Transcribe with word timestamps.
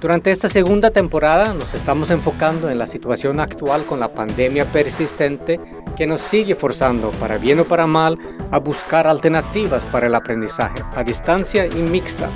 durante 0.00 0.30
esta 0.30 0.48
segunda 0.48 0.90
temporada 0.90 1.54
nos 1.54 1.74
estamos 1.74 2.10
enfocando 2.10 2.70
en 2.70 2.78
la 2.78 2.86
situación 2.86 3.40
actual 3.40 3.84
con 3.84 3.98
la 3.98 4.12
pandemia 4.12 4.64
persistente 4.66 5.58
que 5.96 6.06
nos 6.06 6.20
sigue 6.20 6.54
forzando, 6.54 7.10
para 7.12 7.38
bien 7.38 7.60
o 7.60 7.64
para 7.64 7.86
mal, 7.86 8.18
a 8.50 8.58
buscar 8.58 9.06
alternativas 9.06 9.84
para 9.84 10.06
el 10.06 10.14
aprendizaje 10.14 10.82
a 10.94 11.02
distancia 11.02 11.66
y 11.66 11.82
mixta. 11.82 12.28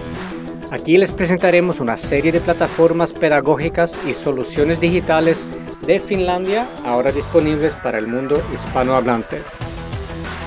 Aquí 0.70 0.96
les 0.96 1.12
presentaremos 1.12 1.80
una 1.80 1.96
serie 1.96 2.32
de 2.32 2.40
plataformas 2.40 3.12
pedagógicas 3.12 3.96
y 4.06 4.14
soluciones 4.14 4.80
digitales 4.80 5.46
de 5.86 6.00
Finlandia 6.00 6.66
ahora 6.84 7.12
disponibles 7.12 7.74
para 7.74 7.98
el 7.98 8.06
mundo 8.06 8.42
hispanohablante. 8.54 9.42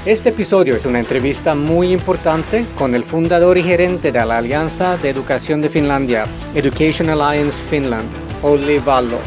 Este 0.05 0.29
episodio 0.29 0.75
es 0.75 0.85
una 0.85 0.99
entrevista 0.99 1.55
muy 1.55 1.91
importante 1.91 2.63
con 2.77 2.93
el 2.93 3.03
fundador 3.03 3.57
y 3.57 3.63
gerente 3.63 4.11
de 4.11 4.23
la 4.23 4.37
Alianza 4.37 4.97
de 4.97 5.09
Educación 5.09 5.61
de 5.63 5.69
Finlandia, 5.69 6.27
Education 6.53 7.09
Alliance 7.09 7.59
Finland, 7.59 8.07
Olli 8.43 8.77
Vallo. 8.77 9.17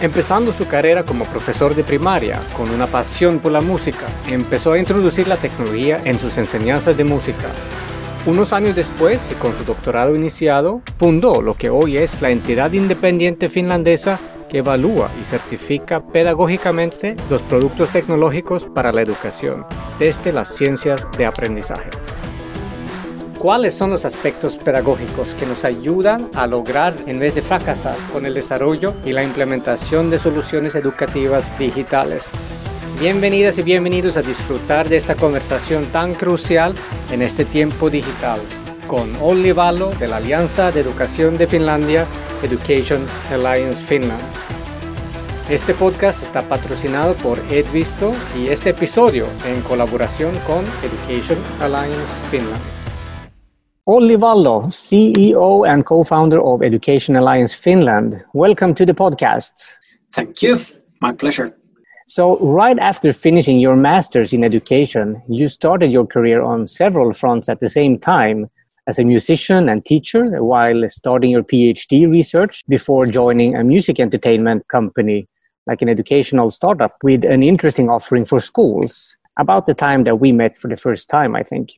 Empezando 0.00 0.52
su 0.52 0.68
carrera 0.68 1.02
como 1.02 1.24
profesor 1.24 1.74
de 1.74 1.82
primaria 1.82 2.40
con 2.56 2.70
una 2.70 2.86
pasión 2.86 3.40
por 3.40 3.50
la 3.50 3.60
música, 3.60 4.06
empezó 4.28 4.70
a 4.74 4.78
introducir 4.78 5.26
la 5.26 5.36
tecnología 5.36 6.00
en 6.04 6.16
sus 6.16 6.38
enseñanzas 6.38 6.96
de 6.96 7.02
música. 7.02 7.48
Unos 8.24 8.52
años 8.52 8.76
después, 8.76 9.32
y 9.32 9.34
con 9.34 9.52
su 9.56 9.64
doctorado 9.64 10.14
iniciado, 10.14 10.80
fundó 10.96 11.42
lo 11.42 11.54
que 11.54 11.70
hoy 11.70 11.96
es 11.96 12.22
la 12.22 12.30
entidad 12.30 12.72
independiente 12.72 13.48
finlandesa 13.48 14.20
que 14.50 14.58
evalúa 14.58 15.10
y 15.20 15.24
certifica 15.24 16.00
pedagógicamente 16.00 17.16
los 17.30 17.42
productos 17.42 17.90
tecnológicos 17.90 18.66
para 18.66 18.92
la 18.92 19.00
educación 19.00 19.64
desde 19.98 20.32
las 20.32 20.48
ciencias 20.54 21.06
de 21.16 21.24
aprendizaje. 21.24 21.90
¿Cuáles 23.38 23.74
son 23.74 23.88
los 23.88 24.04
aspectos 24.04 24.58
pedagógicos 24.58 25.32
que 25.34 25.46
nos 25.46 25.64
ayudan 25.64 26.28
a 26.34 26.46
lograr, 26.46 26.94
en 27.06 27.18
vez 27.18 27.34
de 27.34 27.40
fracasar, 27.40 27.96
con 28.12 28.26
el 28.26 28.34
desarrollo 28.34 28.92
y 29.02 29.12
la 29.12 29.22
implementación 29.22 30.10
de 30.10 30.18
soluciones 30.18 30.74
educativas 30.74 31.50
digitales? 31.58 32.30
Bienvenidas 33.00 33.56
y 33.56 33.62
bienvenidos 33.62 34.18
a 34.18 34.22
disfrutar 34.22 34.90
de 34.90 34.98
esta 34.98 35.14
conversación 35.14 35.86
tan 35.86 36.12
crucial 36.12 36.74
en 37.10 37.22
este 37.22 37.46
tiempo 37.46 37.88
digital 37.88 38.40
con 38.90 39.14
Olli 39.22 39.52
Vallo 39.52 39.90
de 40.00 40.08
la 40.08 40.16
Alianza 40.16 40.72
de 40.72 40.80
Educación 40.80 41.38
de 41.38 41.46
Finlandia, 41.46 42.06
Education 42.42 43.00
Alliance 43.30 43.80
Finland. 43.80 44.20
Este 45.48 45.74
podcast 45.74 46.20
está 46.24 46.42
patrocinado 46.42 47.14
por 47.14 47.38
Edvisto 47.52 48.10
y 48.36 48.48
este 48.48 48.70
episodio 48.70 49.26
en 49.46 49.62
colaboración 49.62 50.32
con 50.44 50.64
Education 50.82 51.38
Alliance 51.60 52.18
Finland. 52.32 52.60
Olli 53.84 54.16
Vallo, 54.16 54.68
CEO 54.72 55.64
and 55.66 55.84
co-founder 55.84 56.40
of 56.42 56.60
Education 56.60 57.16
Alliance 57.16 57.54
Finland. 57.54 58.24
Welcome 58.34 58.74
to 58.74 58.84
the 58.84 58.94
podcast. 58.94 59.78
Thank 60.12 60.42
you. 60.42 60.58
My 61.00 61.12
pleasure. 61.12 61.54
So, 62.08 62.38
right 62.40 62.76
after 62.80 63.12
finishing 63.12 63.60
your 63.60 63.76
master's 63.76 64.32
in 64.32 64.42
education, 64.42 65.22
you 65.28 65.46
started 65.46 65.92
your 65.92 66.08
career 66.08 66.42
on 66.42 66.66
several 66.66 67.12
fronts 67.12 67.48
at 67.48 67.60
the 67.60 67.68
same 67.68 67.96
time 67.96 68.50
as 68.86 68.98
a 68.98 69.04
musician 69.04 69.68
and 69.68 69.84
teacher 69.84 70.22
while 70.42 70.88
starting 70.88 71.30
your 71.30 71.42
PhD 71.42 72.10
research 72.10 72.64
before 72.68 73.04
joining 73.04 73.54
a 73.54 73.64
music 73.64 74.00
entertainment 74.00 74.66
company, 74.68 75.28
like 75.66 75.82
an 75.82 75.88
educational 75.88 76.50
startup 76.50 76.96
with 77.02 77.24
an 77.24 77.42
interesting 77.42 77.88
offering 77.88 78.24
for 78.24 78.40
schools. 78.40 79.16
About 79.38 79.66
the 79.66 79.74
time 79.74 80.04
that 80.04 80.16
we 80.16 80.32
met 80.32 80.56
for 80.58 80.68
the 80.68 80.76
first 80.76 81.08
time, 81.08 81.34
I 81.36 81.42
think. 81.42 81.72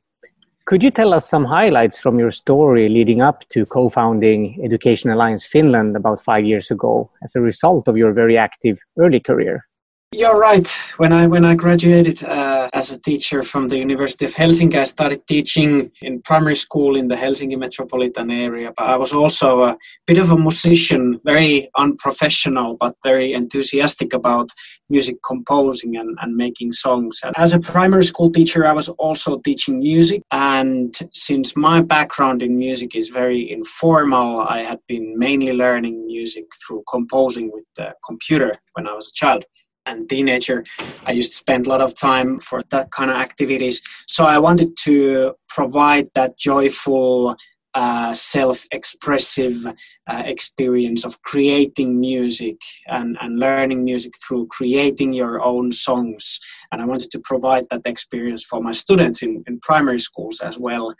Could 0.64 0.82
you 0.82 0.90
tell 0.92 1.12
us 1.12 1.28
some 1.28 1.44
highlights 1.44 1.98
from 1.98 2.18
your 2.18 2.30
story 2.30 2.88
leading 2.88 3.20
up 3.20 3.46
to 3.48 3.66
co 3.66 3.88
founding 3.88 4.60
Education 4.64 5.10
Alliance 5.10 5.44
Finland 5.44 5.96
about 5.96 6.20
five 6.20 6.44
years 6.44 6.70
ago 6.70 7.10
as 7.24 7.34
a 7.34 7.40
result 7.40 7.88
of 7.88 7.96
your 7.96 8.12
very 8.12 8.38
active 8.38 8.78
early 8.98 9.18
career? 9.18 9.66
You're 10.14 10.38
right. 10.38 10.68
When 10.98 11.10
I 11.10 11.26
when 11.26 11.42
I 11.42 11.54
graduated 11.54 12.22
uh, 12.22 12.68
as 12.74 12.92
a 12.92 13.00
teacher 13.00 13.42
from 13.42 13.68
the 13.68 13.78
University 13.78 14.26
of 14.26 14.34
Helsinki, 14.34 14.74
I 14.74 14.84
started 14.84 15.26
teaching 15.26 15.90
in 16.02 16.20
primary 16.20 16.54
school 16.54 16.96
in 16.96 17.08
the 17.08 17.16
Helsinki 17.16 17.58
metropolitan 17.58 18.30
area. 18.30 18.74
But 18.76 18.90
I 18.90 18.96
was 18.96 19.14
also 19.14 19.62
a 19.62 19.78
bit 20.06 20.18
of 20.18 20.30
a 20.30 20.36
musician, 20.36 21.18
very 21.24 21.70
unprofessional, 21.78 22.76
but 22.78 22.94
very 23.02 23.32
enthusiastic 23.32 24.12
about 24.12 24.50
music 24.90 25.16
composing 25.26 25.96
and, 25.96 26.18
and 26.20 26.36
making 26.36 26.72
songs. 26.72 27.20
And 27.24 27.32
as 27.38 27.54
a 27.54 27.58
primary 27.58 28.04
school 28.04 28.30
teacher, 28.30 28.66
I 28.66 28.72
was 28.72 28.90
also 28.90 29.38
teaching 29.38 29.78
music. 29.78 30.20
And 30.30 30.94
since 31.14 31.56
my 31.56 31.80
background 31.80 32.42
in 32.42 32.58
music 32.58 32.94
is 32.94 33.08
very 33.08 33.50
informal, 33.50 34.40
I 34.40 34.58
had 34.58 34.80
been 34.86 35.18
mainly 35.18 35.54
learning 35.54 36.06
music 36.06 36.44
through 36.60 36.84
composing 36.86 37.50
with 37.50 37.64
the 37.76 37.94
computer 38.06 38.52
when 38.74 38.86
I 38.86 38.92
was 38.92 39.06
a 39.06 39.14
child 39.14 39.46
and 39.86 40.08
teenager 40.08 40.64
i 41.06 41.12
used 41.12 41.32
to 41.32 41.36
spend 41.36 41.66
a 41.66 41.68
lot 41.68 41.80
of 41.80 41.94
time 41.94 42.38
for 42.40 42.62
that 42.70 42.90
kind 42.90 43.10
of 43.10 43.16
activities. 43.16 43.80
So 44.08 44.24
i 44.24 44.38
wanted 44.38 44.76
to 44.84 45.34
provide 45.48 46.08
that 46.14 46.38
joyful 46.38 47.36
uh, 47.74 48.12
self-expressive 48.12 49.64
uh, 49.66 50.22
experience 50.26 51.06
of 51.06 51.20
creating 51.22 51.98
music 51.98 52.56
and, 52.88 53.16
and 53.22 53.38
learning 53.38 53.82
music 53.82 54.12
through 54.22 54.46
creating 54.48 55.14
your 55.14 55.42
own 55.42 55.72
songs. 55.72 56.38
And 56.70 56.82
i 56.82 56.84
wanted 56.84 57.10
to 57.12 57.20
provide 57.20 57.64
that 57.70 57.86
experience 57.86 58.44
for 58.44 58.60
my 58.60 58.72
students 58.72 59.22
in, 59.22 59.42
in 59.46 59.58
primary 59.60 60.00
schools 60.00 60.40
as 60.40 60.58
well. 60.58 60.94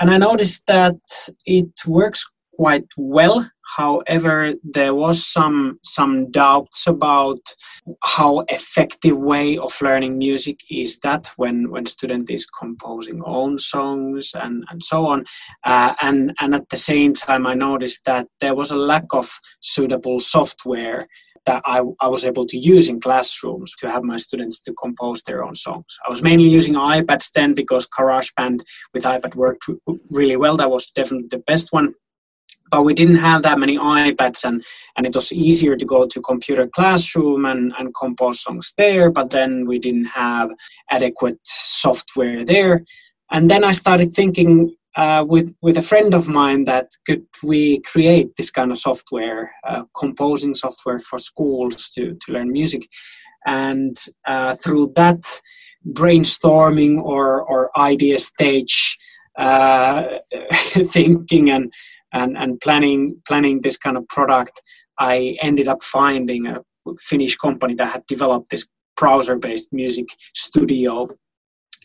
And 0.00 0.10
i 0.10 0.18
noticed 0.18 0.66
that 0.66 0.96
it 1.46 1.72
works 1.86 2.26
quite 2.56 2.86
well 2.96 3.46
However, 3.76 4.54
there 4.62 4.94
was 4.94 5.24
some 5.26 5.78
some 5.82 6.30
doubts 6.30 6.86
about 6.86 7.40
how 8.02 8.40
effective 8.48 9.16
way 9.16 9.56
of 9.56 9.80
learning 9.80 10.18
music 10.18 10.60
is 10.70 10.98
that 11.00 11.30
when 11.36 11.70
when 11.70 11.86
student 11.86 12.30
is 12.30 12.46
composing 12.46 13.22
own 13.24 13.58
songs 13.58 14.32
and 14.34 14.64
and 14.70 14.82
so 14.82 15.06
on. 15.06 15.24
Uh, 15.64 15.94
and 16.02 16.32
and 16.40 16.54
at 16.54 16.68
the 16.68 16.76
same 16.76 17.14
time, 17.14 17.46
I 17.46 17.54
noticed 17.54 18.04
that 18.04 18.26
there 18.40 18.54
was 18.54 18.70
a 18.70 18.76
lack 18.76 19.06
of 19.12 19.40
suitable 19.60 20.20
software 20.20 21.08
that 21.46 21.60
I, 21.66 21.82
I 22.00 22.08
was 22.08 22.24
able 22.24 22.46
to 22.46 22.56
use 22.56 22.88
in 22.88 23.00
classrooms 23.00 23.74
to 23.76 23.90
have 23.90 24.02
my 24.02 24.16
students 24.16 24.60
to 24.60 24.72
compose 24.72 25.20
their 25.22 25.44
own 25.44 25.54
songs. 25.54 25.84
I 26.06 26.08
was 26.08 26.22
mainly 26.22 26.48
using 26.48 26.72
iPads 26.72 27.32
then 27.32 27.52
because 27.52 27.86
GarageBand 27.86 28.60
with 28.94 29.04
iPad 29.04 29.34
worked 29.34 29.68
really 30.10 30.36
well. 30.36 30.56
That 30.56 30.70
was 30.70 30.86
definitely 30.86 31.28
the 31.30 31.44
best 31.46 31.70
one 31.70 31.94
but 32.70 32.82
we 32.82 32.94
didn't 32.94 33.16
have 33.16 33.42
that 33.42 33.58
many 33.58 33.78
iPads 33.78 34.44
and, 34.44 34.64
and 34.96 35.06
it 35.06 35.14
was 35.14 35.32
easier 35.32 35.76
to 35.76 35.84
go 35.84 36.06
to 36.06 36.20
computer 36.20 36.66
classroom 36.66 37.44
and, 37.44 37.72
and 37.78 37.94
compose 37.94 38.40
songs 38.40 38.72
there, 38.76 39.10
but 39.10 39.30
then 39.30 39.66
we 39.66 39.78
didn't 39.78 40.06
have 40.06 40.50
adequate 40.90 41.38
software 41.44 42.44
there. 42.44 42.84
And 43.30 43.50
then 43.50 43.64
I 43.64 43.72
started 43.72 44.12
thinking 44.12 44.74
uh, 44.96 45.24
with 45.26 45.54
with 45.60 45.76
a 45.76 45.82
friend 45.82 46.14
of 46.14 46.28
mine 46.28 46.64
that 46.64 46.88
could 47.06 47.26
we 47.42 47.80
create 47.80 48.36
this 48.36 48.50
kind 48.50 48.70
of 48.70 48.78
software, 48.78 49.52
uh, 49.66 49.82
composing 49.98 50.54
software 50.54 50.98
for 50.98 51.18
schools 51.18 51.90
to 51.90 52.16
to 52.20 52.32
learn 52.32 52.52
music, 52.52 52.88
and 53.46 53.96
uh, 54.24 54.54
through 54.54 54.92
that 54.94 55.22
brainstorming 55.92 57.02
or 57.02 57.42
or 57.42 57.76
idea 57.76 58.18
stage 58.18 58.96
uh, 59.36 60.04
thinking 60.62 61.50
and 61.50 61.72
and, 62.14 62.38
and 62.38 62.60
planning 62.60 63.20
planning 63.28 63.60
this 63.60 63.76
kind 63.76 63.96
of 63.96 64.08
product, 64.08 64.62
I 64.98 65.36
ended 65.42 65.68
up 65.68 65.82
finding 65.82 66.46
a 66.46 66.62
Finnish 66.98 67.36
company 67.36 67.74
that 67.74 67.92
had 67.92 68.06
developed 68.06 68.50
this 68.50 68.66
browser-based 68.96 69.72
music 69.72 70.06
studio. 70.34 71.08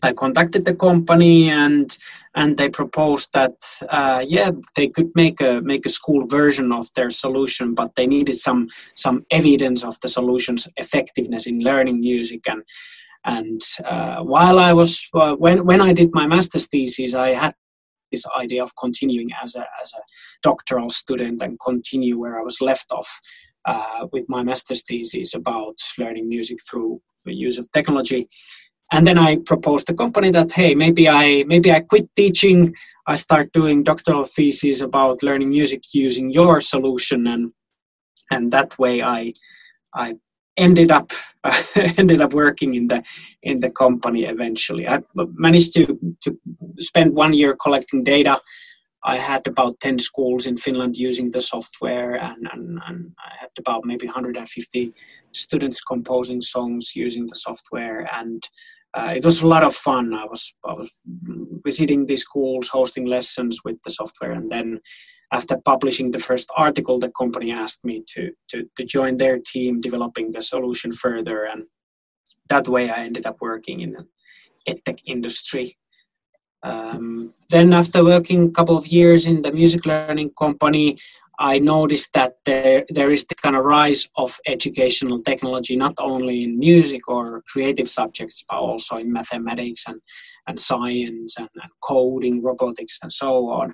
I 0.01 0.13
contacted 0.13 0.63
the 0.63 0.75
company 0.75 1.49
and 1.49 1.97
and 2.33 2.57
they 2.57 2.69
proposed 2.69 3.33
that 3.33 3.55
uh, 3.89 4.23
yeah 4.25 4.51
they 4.77 4.87
could 4.87 5.11
make 5.15 5.41
a 5.41 5.61
make 5.61 5.85
a 5.85 5.89
school 5.89 6.25
version 6.27 6.71
of 6.71 6.85
their 6.93 7.11
solution, 7.11 7.73
but 7.73 7.95
they 7.95 8.07
needed 8.07 8.37
some 8.37 8.69
some 8.95 9.25
evidence 9.31 9.83
of 9.83 9.99
the 10.01 10.07
solution's 10.07 10.67
effectiveness 10.77 11.47
in 11.47 11.59
learning 11.59 11.99
music 11.99 12.47
and 12.47 12.63
and 13.25 13.61
uh, 13.83 14.23
while 14.23 14.59
I 14.59 14.71
was 14.73 15.05
uh, 15.13 15.35
when 15.35 15.65
when 15.65 15.81
I 15.81 15.91
did 15.91 16.11
my 16.13 16.27
master's 16.27 16.67
thesis, 16.67 17.13
I 17.13 17.29
had 17.29 17.53
this 18.11 18.25
idea 18.37 18.63
of 18.63 18.75
continuing 18.75 19.29
as 19.41 19.55
a, 19.55 19.65
as 19.81 19.91
a 19.93 20.01
doctoral 20.43 20.89
student 20.89 21.41
and 21.41 21.59
continue 21.59 22.19
where 22.19 22.39
I 22.39 22.43
was 22.43 22.61
left 22.61 22.91
off 22.91 23.19
uh, 23.65 24.07
with 24.11 24.25
my 24.27 24.43
master's 24.43 24.83
thesis 24.83 25.33
about 25.33 25.75
learning 25.97 26.27
music 26.29 26.57
through 26.69 26.99
the 27.25 27.33
use 27.33 27.57
of 27.57 27.71
technology. 27.71 28.27
and 28.91 29.05
then 29.05 29.17
I 29.17 29.37
proposed 29.37 29.87
the 29.87 29.93
company 29.93 30.31
that 30.31 30.51
hey, 30.51 30.75
maybe 30.75 31.07
I 31.07 31.43
maybe 31.47 31.71
I 31.71 31.81
quit 31.81 32.07
teaching. 32.15 32.73
I 33.05 33.15
start 33.15 33.51
doing 33.53 33.83
doctoral 33.83 34.25
theses 34.25 34.81
about 34.81 35.23
learning 35.23 35.49
music 35.49 35.81
using 35.93 36.31
your 36.31 36.61
solution, 36.61 37.27
and 37.27 37.51
and 38.31 38.51
that 38.51 38.77
way 38.79 39.01
I 39.03 39.33
I 39.93 40.15
ended 40.59 40.91
up 40.91 41.11
ended 41.97 42.21
up 42.21 42.33
working 42.33 42.73
in 42.75 42.87
the 42.87 43.03
in 43.41 43.59
the 43.61 43.71
company 43.71 44.23
eventually. 44.25 44.87
I 44.87 44.99
managed 45.15 45.73
to 45.75 45.97
to 46.21 46.37
spend 46.79 47.15
one 47.15 47.33
year 47.33 47.55
collecting 47.55 48.03
data. 48.03 48.41
I 49.03 49.17
had 49.17 49.47
about 49.47 49.79
10 49.79 49.99
schools 49.99 50.45
in 50.45 50.57
Finland 50.57 50.97
using 50.97 51.31
the 51.31 51.41
software, 51.41 52.15
and, 52.15 52.47
and, 52.51 52.79
and 52.85 53.11
I 53.17 53.31
had 53.39 53.49
about 53.57 53.85
maybe 53.85 54.05
150 54.05 54.91
students 55.31 55.81
composing 55.81 56.41
songs 56.41 56.91
using 56.95 57.25
the 57.27 57.35
software. 57.35 58.09
And 58.11 58.43
uh, 58.93 59.13
it 59.15 59.23
was 59.23 59.41
a 59.41 59.47
lot 59.47 59.63
of 59.63 59.73
fun. 59.73 60.13
I 60.13 60.25
was, 60.25 60.53
I 60.65 60.73
was 60.73 60.91
visiting 61.63 62.07
these 62.07 62.23
schools, 62.23 62.67
hosting 62.67 63.05
lessons 63.05 63.61
with 63.63 63.77
the 63.83 63.91
software, 63.91 64.33
and 64.33 64.49
then 64.49 64.81
after 65.31 65.57
publishing 65.57 66.11
the 66.11 66.19
first 66.19 66.49
article, 66.55 66.99
the 66.99 67.11
company 67.11 67.51
asked 67.51 67.85
me 67.85 68.03
to, 68.13 68.31
to, 68.49 68.67
to 68.77 68.83
join 68.83 69.17
their 69.17 69.37
team 69.39 69.81
developing 69.81 70.31
the 70.31 70.41
solution 70.41 70.91
further. 70.91 71.43
And 71.43 71.65
that 72.49 72.67
way 72.67 72.89
I 72.89 73.03
ended 73.03 73.25
up 73.25 73.37
working 73.39 73.81
in 73.81 73.91
the 73.93 74.05
edtech 74.67 74.99
industry. 75.05 75.77
Um, 76.63 77.33
then 77.49 77.73
after 77.73 78.03
working 78.03 78.47
a 78.47 78.51
couple 78.51 78.77
of 78.77 78.87
years 78.87 79.25
in 79.25 79.41
the 79.43 79.51
music 79.51 79.85
learning 79.85 80.31
company, 80.37 80.97
I 81.41 81.59
noticed 81.59 82.11
that 82.13 82.33
there, 82.45 82.85
there 82.89 83.11
is 83.11 83.25
the 83.25 83.35
kind 83.35 83.55
of 83.55 83.63
rise 83.63 84.09
of 84.17 84.37
educational 84.45 85.19
technology, 85.19 85.77
not 85.77 85.93
only 85.99 86.43
in 86.43 86.59
music 86.59 87.07
or 87.07 87.41
creative 87.47 87.89
subjects, 87.89 88.43
but 88.47 88.57
also 88.57 88.97
in 88.97 89.13
mathematics 89.13 89.85
and, 89.87 89.99
and 90.47 90.59
science 90.59 91.37
and, 91.37 91.47
and 91.55 91.71
coding, 91.81 92.43
robotics, 92.43 92.99
and 93.01 93.13
so 93.13 93.49
on. 93.51 93.73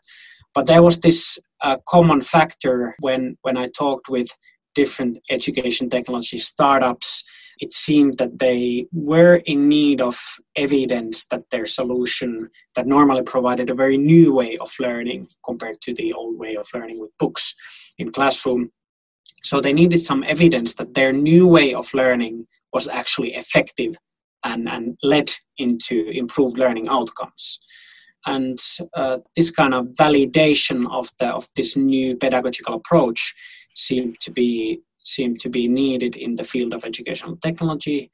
But 0.53 0.67
there 0.67 0.83
was 0.83 0.99
this 0.99 1.39
uh, 1.61 1.77
common 1.87 2.21
factor 2.21 2.95
when, 2.99 3.37
when 3.41 3.57
I 3.57 3.67
talked 3.67 4.09
with 4.09 4.27
different 4.75 5.17
education 5.29 5.89
technology 5.89 6.37
startups. 6.37 7.23
It 7.59 7.71
seemed 7.71 8.17
that 8.17 8.37
they 8.37 8.85
were 8.91 9.37
in 9.45 9.69
need 9.69 10.01
of 10.01 10.19
evidence 10.57 11.25
that 11.27 11.49
their 11.51 11.65
solution, 11.65 12.49
that 12.75 12.85
normally 12.85 13.23
provided 13.23 13.69
a 13.69 13.75
very 13.75 13.97
new 13.97 14.33
way 14.33 14.57
of 14.57 14.69
learning 14.79 15.27
compared 15.43 15.79
to 15.81 15.93
the 15.93 16.11
old 16.13 16.37
way 16.37 16.55
of 16.57 16.67
learning 16.73 16.99
with 16.99 17.11
books 17.17 17.55
in 17.97 18.11
classroom. 18.11 18.71
So 19.43 19.61
they 19.61 19.73
needed 19.73 19.99
some 19.99 20.23
evidence 20.23 20.75
that 20.75 20.95
their 20.95 21.13
new 21.13 21.47
way 21.47 21.73
of 21.73 21.93
learning 21.93 22.45
was 22.73 22.89
actually 22.89 23.33
effective 23.35 23.95
and, 24.43 24.67
and 24.67 24.97
led 25.01 25.31
into 25.57 26.09
improved 26.09 26.57
learning 26.57 26.89
outcomes 26.89 27.59
and 28.25 28.59
uh, 28.95 29.17
this 29.35 29.51
kind 29.51 29.73
of 29.73 29.85
validation 29.99 30.91
of 30.91 31.09
the 31.19 31.27
of 31.27 31.47
this 31.55 31.75
new 31.75 32.15
pedagogical 32.15 32.75
approach 32.75 33.33
seemed 33.75 34.19
to 34.21 34.31
be 34.31 34.81
seemed 35.03 35.39
to 35.39 35.49
be 35.49 35.67
needed 35.67 36.15
in 36.15 36.35
the 36.35 36.43
field 36.43 36.73
of 36.73 36.83
educational 36.83 37.37
technology 37.37 38.11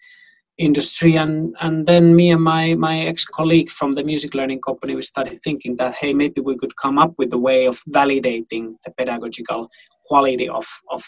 industry. 0.58 1.16
And 1.16 1.56
and 1.62 1.88
then 1.88 2.16
me 2.16 2.31
and 2.31 2.44
my 2.44 2.75
my 2.75 3.00
ex-colleague 3.00 3.69
from 3.69 3.96
the 3.96 4.04
music 4.04 4.34
learning 4.34 4.62
company 4.62 4.96
we 4.96 5.02
started 5.02 5.40
thinking 5.42 5.78
that 5.78 5.96
hey 5.96 6.13
maybe 6.13 6.42
we 6.42 6.58
could 6.58 6.75
come 6.75 6.98
up 6.98 7.13
with 7.18 7.34
a 7.34 7.38
way 7.38 7.66
of 7.66 7.81
validating 7.90 8.75
the 8.84 8.92
pedagogical 8.98 9.69
quality 10.06 10.50
of 10.50 10.68
of 10.92 11.04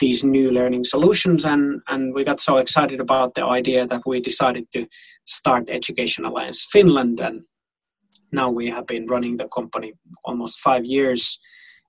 these 0.00 0.24
new 0.24 0.50
learning 0.50 0.84
solutions. 0.84 1.44
And 1.44 1.80
and 1.88 2.14
we 2.14 2.24
got 2.24 2.40
so 2.40 2.56
excited 2.58 3.00
about 3.00 3.34
the 3.34 3.44
idea 3.44 3.86
that 3.86 4.02
we 4.06 4.20
decided 4.20 4.70
to 4.72 4.86
start 5.26 5.70
education 5.70 6.24
alliance 6.24 6.66
finland 6.70 7.18
and 7.18 7.42
now 8.32 8.50
we 8.50 8.68
have 8.68 8.86
been 8.86 9.06
running 9.06 9.36
the 9.36 9.48
company 9.48 9.94
almost 10.24 10.60
five 10.60 10.84
years 10.84 11.38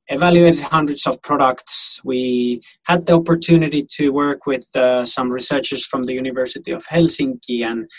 evaluated 0.07 0.59
hundreds 0.59 1.07
of 1.07 1.21
products. 1.21 1.99
We 2.03 2.61
had 2.83 3.05
the 3.05 3.17
opportunity 3.17 3.85
to 3.95 4.09
work 4.11 4.45
with 4.45 4.67
uh, 4.75 5.05
some 5.05 5.31
researchers 5.31 5.85
from 5.85 6.03
the 6.03 6.13
University 6.13 6.71
of 6.71 6.85
Helsinki, 6.85 7.65
and 7.65 7.89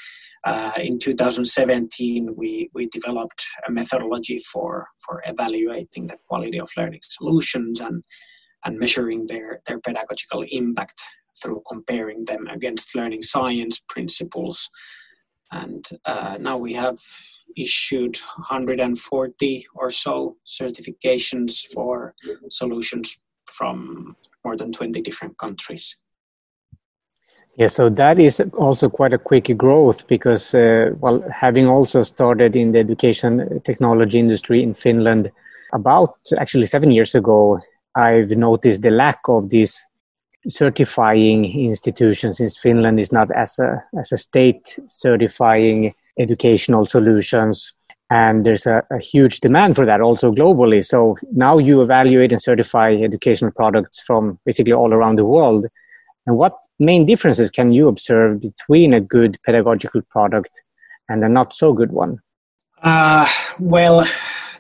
uh, 0.44 0.72
in 0.78 0.98
2017 0.98 2.34
we, 2.36 2.70
we 2.72 2.86
developed 2.86 3.44
a 3.66 3.72
methodology 3.72 4.38
for, 4.38 4.86
for 5.04 5.22
evaluating 5.26 6.06
the 6.06 6.18
quality 6.28 6.60
of 6.60 6.70
learning 6.76 7.00
solutions 7.02 7.80
and, 7.80 8.04
and 8.64 8.78
measuring 8.78 9.26
their, 9.26 9.60
their 9.66 9.80
pedagogical 9.80 10.44
impact 10.50 11.02
through 11.42 11.62
comparing 11.68 12.24
them 12.26 12.46
against 12.46 12.94
learning 12.94 13.22
science 13.22 13.82
principles. 13.88 14.70
And 15.52 15.86
uh, 16.04 16.38
now 16.40 16.56
we 16.56 16.72
have 16.74 16.98
issued 17.56 18.16
140 18.16 19.66
or 19.74 19.90
so 19.90 20.36
certifications 20.46 21.66
for 21.72 22.14
solutions 22.50 23.18
from 23.46 24.16
more 24.44 24.56
than 24.56 24.72
20 24.72 25.00
different 25.00 25.38
countries. 25.38 25.96
Yeah, 27.56 27.68
so 27.68 27.88
that 27.88 28.18
is 28.18 28.42
also 28.58 28.90
quite 28.90 29.14
a 29.14 29.18
quick 29.18 29.56
growth 29.56 30.06
because, 30.06 30.54
uh, 30.54 30.90
well, 31.00 31.24
having 31.32 31.66
also 31.66 32.02
started 32.02 32.54
in 32.54 32.72
the 32.72 32.78
education 32.78 33.60
technology 33.64 34.18
industry 34.18 34.62
in 34.62 34.74
Finland 34.74 35.32
about 35.72 36.16
actually 36.36 36.66
seven 36.66 36.90
years 36.90 37.14
ago, 37.14 37.58
I've 37.94 38.30
noticed 38.36 38.82
the 38.82 38.90
lack 38.90 39.20
of 39.28 39.48
these 39.48 39.86
certifying 40.48 41.44
institutions 41.58 42.38
since 42.38 42.56
Finland 42.56 43.00
is 43.00 43.12
not 43.12 43.30
as 43.30 43.58
a 43.58 43.82
as 43.98 44.12
a 44.12 44.18
state 44.18 44.78
certifying 44.86 45.94
educational 46.18 46.86
solutions. 46.86 47.72
And 48.08 48.46
there's 48.46 48.66
a, 48.66 48.84
a, 48.92 49.00
huge 49.00 49.40
demand 49.40 49.74
for 49.74 49.84
that 49.84 50.00
also 50.00 50.30
globally. 50.30 50.84
So 50.84 51.16
now 51.32 51.58
you 51.58 51.82
evaluate 51.82 52.30
and 52.30 52.40
certify 52.40 52.94
educational 52.94 53.50
products 53.50 53.98
from 54.00 54.38
basically 54.46 54.72
all 54.72 54.94
around 54.94 55.16
the 55.16 55.24
world. 55.24 55.66
And 56.24 56.36
what 56.36 56.56
main 56.78 57.04
differences 57.04 57.50
can 57.50 57.72
you 57.72 57.88
observe 57.88 58.40
between 58.40 58.94
a 58.94 59.00
good 59.00 59.38
pedagogical 59.44 60.02
product 60.02 60.62
and 61.08 61.24
a 61.24 61.28
not 61.28 61.52
so 61.52 61.72
good 61.72 61.90
one? 61.90 62.20
Uh, 62.80 63.26
well 63.58 64.06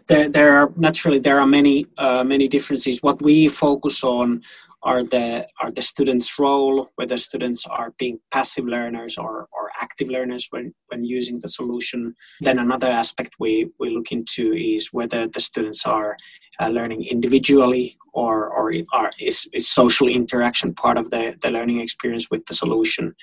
there, 0.06 0.28
there 0.28 0.56
are 0.56 0.72
naturally 0.76 1.18
there 1.18 1.40
are 1.40 1.46
many 1.46 1.86
uh, 1.98 2.24
many 2.24 2.48
differences. 2.48 3.02
What 3.02 3.20
we 3.22 3.48
focus 3.48 4.04
on 4.04 4.42
are 4.86 5.02
the 5.02 5.46
are 5.60 5.72
the 5.72 5.82
students' 5.82 6.38
role, 6.38 6.88
whether 6.94 7.16
students 7.18 7.66
are 7.66 7.92
being 7.98 8.20
passive 8.30 8.66
learners 8.66 9.18
or, 9.18 9.46
or 9.52 9.70
active 9.80 10.08
learners 10.08 10.46
when, 10.50 10.72
when 10.88 11.04
using 11.04 11.40
the 11.40 11.48
solution. 11.48 12.14
Then 12.40 12.58
another 12.60 12.86
aspect 12.86 13.34
we, 13.40 13.68
we 13.80 13.90
look 13.90 14.12
into 14.12 14.52
is 14.54 14.92
whether 14.92 15.26
the 15.26 15.40
students 15.40 15.84
are 15.86 16.16
uh, 16.60 16.68
learning 16.68 17.04
individually 17.04 17.98
or, 18.12 18.48
or 18.48 18.72
are, 18.92 19.10
is, 19.18 19.48
is 19.52 19.68
social 19.68 20.08
interaction 20.08 20.72
part 20.72 20.98
of 20.98 21.10
the, 21.10 21.36
the 21.42 21.50
learning 21.50 21.80
experience 21.80 22.28
with 22.30 22.46
the 22.46 22.54
solution. 22.54 23.14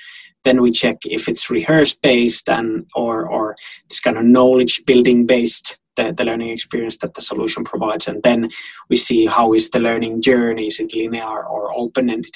Then 0.44 0.62
we 0.62 0.72
check 0.72 0.98
if 1.06 1.30
it's 1.30 1.50
rehearse 1.50 1.96
based 1.96 2.50
and 2.50 2.86
or, 2.94 3.26
or 3.26 3.56
this 3.90 4.02
kind 4.02 4.18
of 4.18 4.26
knowledge 4.26 4.86
building 4.86 5.26
based 5.26 5.78
the, 5.96 6.14
the 6.14 6.26
learning 6.26 6.50
experience 6.50 6.98
that 6.98 7.14
the 7.14 7.22
solution 7.22 7.64
provides. 7.64 8.08
And 8.08 8.22
then 8.24 8.50
we 8.90 8.96
see 8.96 9.26
how 9.26 9.54
is 9.54 9.70
the 9.70 9.80
learning 9.80 10.22
journey 10.22 10.68
is 10.68 10.80
it 10.80 10.94
linear 10.94 11.46
or 11.46 11.72
open-ended? 11.78 12.36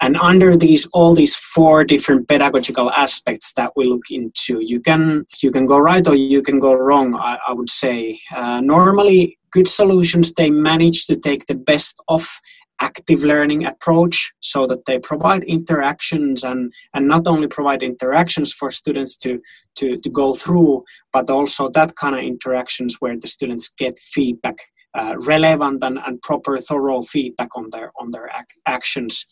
And 0.00 0.16
under 0.16 0.56
these 0.56 0.86
all 0.92 1.14
these 1.14 1.34
four 1.34 1.84
different 1.84 2.28
pedagogical 2.28 2.90
aspects 2.92 3.52
that 3.54 3.72
we 3.74 3.84
look 3.84 4.10
into 4.10 4.60
you 4.60 4.80
can 4.80 5.26
you 5.42 5.50
can 5.50 5.66
go 5.66 5.78
right 5.78 6.06
or 6.06 6.14
you 6.14 6.40
can 6.40 6.60
go 6.60 6.72
wrong 6.72 7.16
i, 7.16 7.36
I 7.48 7.52
would 7.52 7.70
say. 7.70 8.20
Uh, 8.34 8.60
normally 8.60 9.38
good 9.50 9.68
solutions 9.68 10.32
they 10.32 10.50
manage 10.50 11.06
to 11.06 11.16
take 11.16 11.46
the 11.46 11.54
best 11.54 12.00
of 12.08 12.40
active 12.80 13.24
learning 13.24 13.64
approach 13.64 14.32
so 14.40 14.66
that 14.66 14.84
they 14.86 14.98
provide 14.98 15.42
interactions 15.44 16.44
and, 16.44 16.72
and 16.94 17.08
not 17.08 17.26
only 17.26 17.48
provide 17.48 17.82
interactions 17.82 18.52
for 18.52 18.70
students 18.70 19.16
to, 19.16 19.40
to, 19.76 19.96
to 19.98 20.10
go 20.10 20.34
through, 20.34 20.84
but 21.12 21.30
also 21.30 21.68
that 21.70 21.96
kind 21.96 22.14
of 22.14 22.22
interactions 22.22 22.96
where 23.00 23.18
the 23.18 23.26
students 23.26 23.68
get 23.68 23.98
feedback, 23.98 24.58
uh, 24.94 25.14
relevant 25.26 25.82
and, 25.82 25.98
and 26.06 26.20
proper 26.22 26.58
thorough 26.58 27.02
feedback 27.02 27.48
on 27.56 27.68
their 27.70 27.92
on 28.00 28.10
their 28.10 28.26
ac- 28.28 28.60
actions 28.66 29.26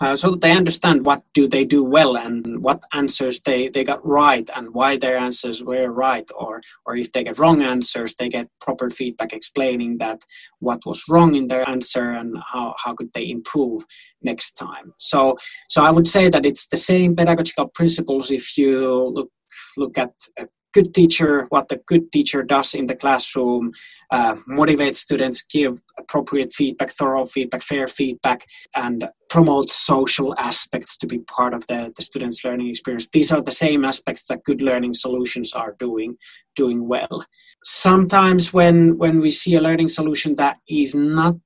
uh, 0.00 0.16
so 0.16 0.30
that 0.30 0.40
they 0.40 0.52
understand 0.52 1.04
what 1.04 1.22
do 1.34 1.46
they 1.46 1.64
do 1.64 1.84
well 1.84 2.16
and 2.16 2.62
what 2.62 2.82
answers 2.92 3.40
they, 3.42 3.68
they 3.68 3.84
got 3.84 4.04
right 4.04 4.48
and 4.56 4.72
why 4.72 4.96
their 4.96 5.18
answers 5.18 5.62
were 5.62 5.90
right. 5.90 6.28
Or 6.34 6.62
or 6.86 6.96
if 6.96 7.12
they 7.12 7.24
get 7.24 7.38
wrong 7.38 7.62
answers 7.62 8.14
they 8.14 8.28
get 8.28 8.48
proper 8.60 8.90
feedback 8.90 9.32
explaining 9.32 9.98
that 9.98 10.22
what 10.58 10.80
was 10.86 11.04
wrong 11.08 11.34
in 11.34 11.48
their 11.48 11.68
answer 11.68 12.12
and 12.12 12.36
how, 12.52 12.74
how 12.78 12.94
could 12.94 13.12
they 13.14 13.28
improve 13.30 13.84
next 14.22 14.52
time. 14.52 14.92
So 14.98 15.36
so 15.68 15.82
i 15.82 15.90
would 15.90 16.06
say 16.06 16.28
that 16.28 16.46
it's 16.46 16.66
the 16.68 16.76
same 16.76 17.14
pedagogical 17.14 17.68
principles 17.68 18.30
if 18.30 18.56
you 18.56 19.08
look 19.08 19.30
look 19.76 19.98
at 19.98 20.12
a 20.38 20.46
good 20.72 20.94
teacher, 20.94 21.46
what 21.50 21.68
the 21.68 21.80
good 21.86 22.12
teacher 22.12 22.42
does 22.42 22.74
in 22.74 22.86
the 22.86 22.94
classroom, 22.94 23.72
uh, 24.10 24.36
motivate 24.46 24.96
students, 24.96 25.42
give 25.42 25.80
appropriate 25.98 26.52
feedback, 26.52 26.90
thorough 26.90 27.24
feedback, 27.24 27.62
fair 27.62 27.86
feedback, 27.86 28.46
and 28.74 29.08
promote 29.28 29.70
social 29.70 30.34
aspects 30.38 30.96
to 30.96 31.06
be 31.06 31.18
part 31.20 31.54
of 31.54 31.66
the, 31.66 31.92
the 31.96 32.02
students' 32.02 32.44
learning 32.44 32.68
experience. 32.68 33.08
These 33.12 33.32
are 33.32 33.42
the 33.42 33.50
same 33.50 33.84
aspects 33.84 34.26
that 34.26 34.44
good 34.44 34.60
learning 34.60 34.94
solutions 34.94 35.52
are 35.52 35.76
doing 35.78 36.16
doing 36.56 36.88
well. 36.88 37.24
Sometimes 37.62 38.52
when 38.52 38.98
when 38.98 39.20
we 39.20 39.30
see 39.30 39.54
a 39.54 39.60
learning 39.60 39.88
solution 39.88 40.34
that 40.36 40.58
is 40.68 40.94
not 40.94 41.36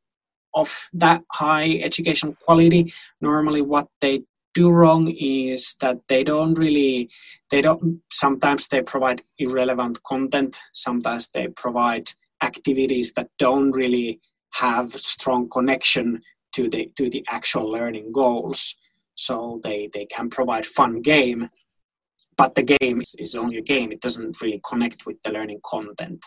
of 0.55 0.89
that 0.93 1.23
high 1.33 1.81
educational 1.83 2.35
quality, 2.45 2.93
normally 3.21 3.61
what 3.61 3.89
they 4.01 4.23
do 4.55 4.71
wrong 4.71 5.09
is 5.09 5.77
that 5.81 5.99
they 6.09 6.25
don't 6.25 6.55
really 6.55 7.11
they 7.51 7.61
don't 7.61 8.01
sometimes 8.13 8.69
they 8.69 8.81
provide 8.83 9.23
irrelevant 9.39 10.03
content 10.05 10.59
sometimes 10.73 11.29
they 11.29 11.49
provide 11.49 12.09
activities 12.43 13.13
that 13.13 13.29
don't 13.39 13.73
really 13.73 14.21
have 14.53 14.91
strong 14.91 15.49
connection 15.49 16.21
to 16.53 16.69
the 16.69 16.91
to 16.97 17.11
the 17.11 17.25
actual 17.29 17.71
learning 17.71 18.13
goals. 18.13 18.77
So 19.17 19.61
they 19.63 19.89
they 19.93 20.07
can 20.07 20.31
provide 20.31 20.67
fun 20.67 21.03
game 21.03 21.51
but 22.37 22.55
the 22.55 22.63
game 22.63 23.01
is, 23.01 23.15
is 23.19 23.37
only 23.37 23.59
a 23.59 23.63
game. 23.63 23.93
It 23.93 24.01
doesn't 24.01 24.41
really 24.43 24.61
connect 24.69 25.07
with 25.07 25.23
the 25.23 25.31
learning 25.31 25.61
content. 25.65 26.25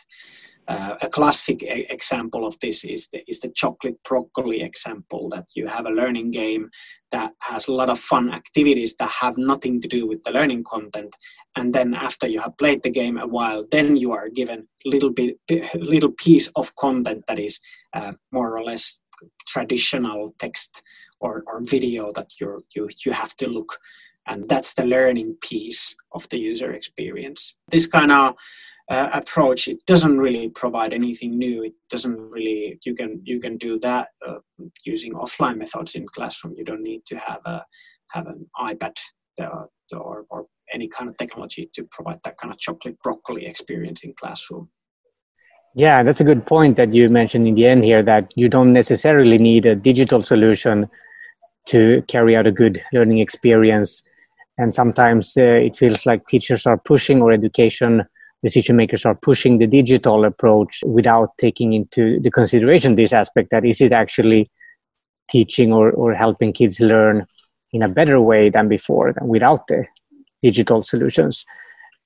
Uh, 0.67 0.95
a 1.01 1.09
classic 1.09 1.63
a- 1.63 1.91
example 1.91 2.45
of 2.45 2.57
this 2.59 2.85
is 2.85 3.07
the, 3.09 3.23
is 3.27 3.39
the 3.39 3.49
chocolate 3.49 4.01
broccoli 4.03 4.61
example 4.61 5.29
that 5.29 5.45
you 5.55 5.67
have 5.67 5.85
a 5.85 5.89
learning 5.91 6.31
game 6.31 6.69
that 7.11 7.33
has 7.39 7.67
a 7.67 7.73
lot 7.73 7.89
of 7.89 7.99
fun 7.99 8.31
activities 8.33 8.95
that 8.95 9.09
have 9.09 9.37
nothing 9.37 9.81
to 9.81 9.87
do 9.87 10.05
with 10.07 10.23
the 10.23 10.31
learning 10.31 10.63
content. 10.63 11.15
And 11.55 11.73
then 11.73 11.93
after 11.93 12.27
you 12.27 12.39
have 12.41 12.57
played 12.57 12.83
the 12.83 12.89
game 12.89 13.17
a 13.17 13.27
while 13.27 13.65
then 13.71 13.95
you 13.95 14.11
are 14.11 14.29
given 14.29 14.67
little 14.85 15.11
bit 15.11 15.37
little 15.75 16.11
piece 16.11 16.47
of 16.55 16.75
content 16.75 17.23
that 17.27 17.39
is 17.39 17.59
uh, 17.93 18.13
more 18.31 18.57
or 18.57 18.63
less 18.63 18.99
traditional 19.47 20.33
text 20.39 20.81
or, 21.19 21.43
or 21.47 21.61
video 21.63 22.11
that 22.13 22.39
you 22.39 22.59
you 22.75 22.89
you 23.05 23.11
have 23.11 23.35
to 23.37 23.49
look. 23.49 23.77
And 24.27 24.49
that's 24.49 24.73
the 24.73 24.85
learning 24.85 25.37
piece 25.41 25.95
of 26.11 26.27
the 26.29 26.37
user 26.37 26.73
experience. 26.73 27.55
This 27.69 27.87
kind 27.87 28.11
of 28.11 28.35
uh, 28.89 29.09
approach 29.13 29.67
it 29.67 29.85
doesn't 29.85 30.17
really 30.17 30.49
provide 30.49 30.93
anything 30.93 31.37
new. 31.37 31.63
It 31.63 31.73
doesn't 31.89 32.17
really 32.17 32.79
you 32.85 32.93
can 32.95 33.21
you 33.23 33.39
can 33.39 33.57
do 33.57 33.79
that 33.79 34.09
uh, 34.25 34.39
using 34.87 35.13
offline 35.13 35.57
methods 35.57 35.95
in 35.95 36.05
classroom. 36.07 36.55
You 36.57 36.65
don't 36.65 36.83
need 36.83 37.05
to 37.07 37.17
have 37.17 37.41
a 37.45 37.65
have 38.13 38.27
an 38.27 38.49
ipad 38.69 38.95
or, 39.93 40.25
or 40.29 40.47
any 40.73 40.87
kind 40.87 41.09
of 41.09 41.17
technology 41.17 41.69
to 41.73 41.83
provide 41.91 42.19
that 42.23 42.37
kind 42.37 42.53
of 42.53 42.59
chocolate 42.59 42.97
broccoli 43.03 43.45
experience 43.45 44.03
in 44.03 44.13
classroom. 44.19 44.69
Yeah 45.75 46.03
that's 46.03 46.21
a 46.21 46.29
good 46.29 46.45
point 46.45 46.75
that 46.77 46.93
you 46.93 47.07
mentioned 47.09 47.47
in 47.47 47.55
the 47.55 47.67
end 47.67 47.83
here 47.83 48.03
that 48.03 48.31
you 48.35 48.47
don't 48.49 48.73
necessarily 48.73 49.37
need 49.37 49.65
a 49.65 49.75
digital 49.75 50.21
solution 50.23 50.89
to 51.67 52.01
carry 52.07 52.35
out 52.35 52.47
a 52.47 52.51
good 52.51 52.81
learning 52.93 53.19
experience. 53.19 54.01
And 54.57 54.73
sometimes 54.73 55.37
uh, 55.37 55.67
it 55.67 55.75
feels 55.75 56.05
like 56.05 56.25
teachers 56.27 56.65
are 56.65 56.77
pushing 56.77 57.21
or 57.21 57.31
education 57.31 58.03
decision 58.43 58.75
makers 58.75 59.05
are 59.05 59.15
pushing 59.15 59.57
the 59.57 59.67
digital 59.67 60.25
approach 60.25 60.83
without 60.85 61.29
taking 61.37 61.73
into 61.73 62.19
the 62.21 62.31
consideration 62.31 62.95
this 62.95 63.13
aspect 63.13 63.49
that 63.49 63.65
is 63.65 63.81
it 63.81 63.91
actually 63.91 64.49
teaching 65.29 65.73
or, 65.73 65.91
or 65.91 66.13
helping 66.13 66.53
kids 66.53 66.79
learn 66.79 67.25
in 67.73 67.83
a 67.83 67.87
better 67.87 68.19
way 68.21 68.49
than 68.49 68.67
before 68.67 69.13
than 69.13 69.27
without 69.27 69.67
the 69.67 69.85
digital 70.41 70.83
solutions 70.83 71.45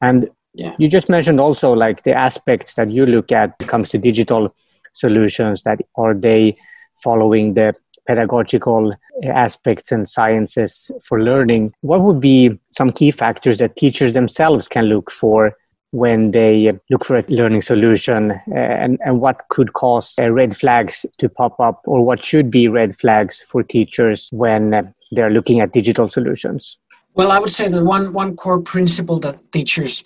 and 0.02 0.30
yeah. 0.54 0.76
you 0.80 0.88
just 0.88 1.10
mentioned 1.10 1.40
also 1.40 1.74
like 1.74 2.04
the 2.04 2.14
aspects 2.14 2.74
that 2.76 2.90
you 2.90 3.06
look 3.06 3.32
at 3.32 3.58
comes 3.60 3.90
to 3.90 3.98
digital 3.98 4.54
solutions 4.94 5.64
that 5.64 5.80
are 5.96 6.14
they 6.14 6.54
following 7.02 7.54
the 7.54 7.74
pedagogical 8.08 8.94
aspects 9.26 9.92
and 9.92 10.10
sciences 10.10 10.92
for 11.04 11.22
learning 11.22 11.72
what 11.82 12.02
would 12.02 12.20
be 12.20 12.58
some 12.70 12.92
key 12.92 13.12
factors 13.12 13.60
that 13.60 13.76
teachers 13.76 14.14
themselves 14.14 14.68
can 14.68 14.86
look 14.86 15.12
for 15.12 15.56
when 15.92 16.32
they 16.32 16.72
look 16.90 17.06
for 17.06 17.18
a 17.18 17.26
learning 17.28 17.62
solution 17.62 18.32
uh, 18.32 18.56
and, 18.56 18.98
and 19.06 19.20
what 19.20 19.42
could 19.50 19.74
cause 19.74 20.16
uh, 20.20 20.30
red 20.32 20.56
flags 20.56 21.06
to 21.18 21.28
pop 21.28 21.60
up 21.60 21.82
or 21.86 22.04
what 22.04 22.24
should 22.24 22.50
be 22.50 22.68
red 22.68 22.96
flags 22.96 23.42
for 23.42 23.62
teachers 23.62 24.30
when 24.32 24.74
uh, 24.74 24.84
they're 25.12 25.32
looking 25.32 25.60
at 25.60 25.74
digital 25.74 26.10
solutions? 26.10 26.80
Well, 27.14 27.32
I 27.32 27.40
would 27.40 27.52
say 27.52 27.68
that 27.68 27.84
one, 27.84 28.14
one 28.14 28.38
core 28.38 28.62
principle 28.62 29.20
that 29.20 29.52
teachers 29.52 30.02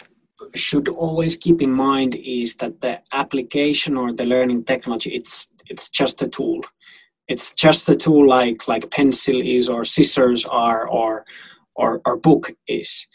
should 0.54 0.88
always 0.90 1.36
keep 1.36 1.62
in 1.62 1.72
mind 1.72 2.16
is 2.16 2.56
that 2.58 2.82
the 2.82 3.02
application 3.12 3.98
or 3.98 4.12
the 4.14 4.26
learning 4.26 4.64
technology 4.64 5.12
it's 5.12 5.50
it's 5.68 5.90
just 5.90 6.22
a 6.22 6.28
tool 6.28 6.62
it's 7.28 7.52
just 7.52 7.90
a 7.90 7.96
tool 7.96 8.28
like 8.28 8.68
like 8.68 8.92
pencil 8.92 9.40
is 9.42 9.70
or 9.70 9.84
scissors 9.84 10.46
are 10.46 10.88
or 10.88 11.26
or, 11.76 12.02
or 12.06 12.18
book 12.18 12.52
is 12.68 13.08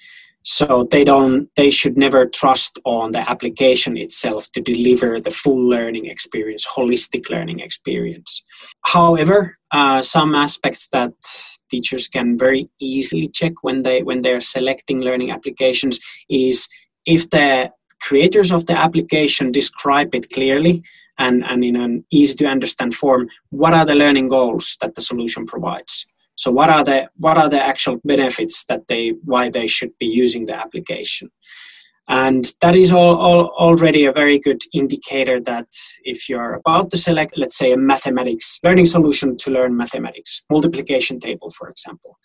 so 0.43 0.87
they 0.91 1.05
don't 1.05 1.49
they 1.57 1.71
should 1.71 1.97
never 1.97 2.27
trust 2.27 2.79
on 2.85 3.13
the 3.13 3.31
application 3.31 3.97
itself 3.97 4.51
to 4.53 4.61
deliver 4.61 5.21
the 5.21 5.31
full 5.31 5.69
learning 5.69 6.07
experience 6.07 6.67
holistic 6.67 7.29
learning 7.29 7.61
experience. 7.61 8.43
However 8.85 9.59
uh, 9.71 10.03
some 10.03 10.35
aspects 10.35 10.89
that 10.89 11.13
teachers 11.71 12.09
can 12.09 12.37
very 12.39 12.69
easily 12.81 13.29
check 13.29 13.53
when 13.63 13.83
they 13.83 14.03
when 14.03 14.23
they're 14.23 14.41
selecting 14.41 15.01
learning 15.01 15.31
applications 15.31 15.99
is 16.29 16.69
if 17.05 17.29
the 17.31 17.71
creators 18.01 18.51
of 18.51 18.65
the 18.67 18.77
application 18.77 19.53
describe 19.53 20.15
it 20.15 20.31
clearly 20.31 20.83
and, 21.19 21.45
and 21.45 21.63
in 21.63 21.77
an 21.77 22.05
easy 22.11 22.35
to 22.35 22.47
understand 22.47 22.95
form 22.95 23.29
what 23.51 23.75
are 23.75 23.85
the 23.85 23.95
learning 23.95 24.29
goals 24.29 24.77
that 24.81 24.95
the 24.95 25.03
solution 25.03 25.45
provides 25.45 26.07
so 26.41 26.51
what 26.51 26.71
are 26.71 26.83
the 26.83 26.99
what 27.19 27.37
are 27.37 27.51
the 27.51 27.63
actual 27.63 28.01
benefits 28.03 28.65
that 28.65 28.89
they 28.89 29.11
why 29.33 29.51
they 29.51 29.67
should 29.67 29.93
be 29.99 30.07
using 30.07 30.47
the 30.47 30.59
application? 30.59 31.29
And 32.09 32.45
that 32.63 32.75
is 32.75 32.91
all, 32.93 33.15
all, 33.17 33.43
already 33.67 34.07
a 34.07 34.13
very 34.13 34.39
good 34.39 34.63
indicator 34.73 35.39
that 35.43 35.69
if 36.03 36.31
you're 36.31 36.55
about 36.55 36.91
to 36.91 36.97
select, 36.97 37.35
let's 37.37 37.57
say, 37.57 37.73
a 37.73 37.77
mathematics 37.77 38.59
learning 38.65 38.87
solution 38.87 39.37
to 39.37 39.51
learn 39.51 39.77
mathematics, 39.77 40.43
multiplication 40.51 41.21
table, 41.21 41.51
for 41.51 41.69
example, 41.69 42.19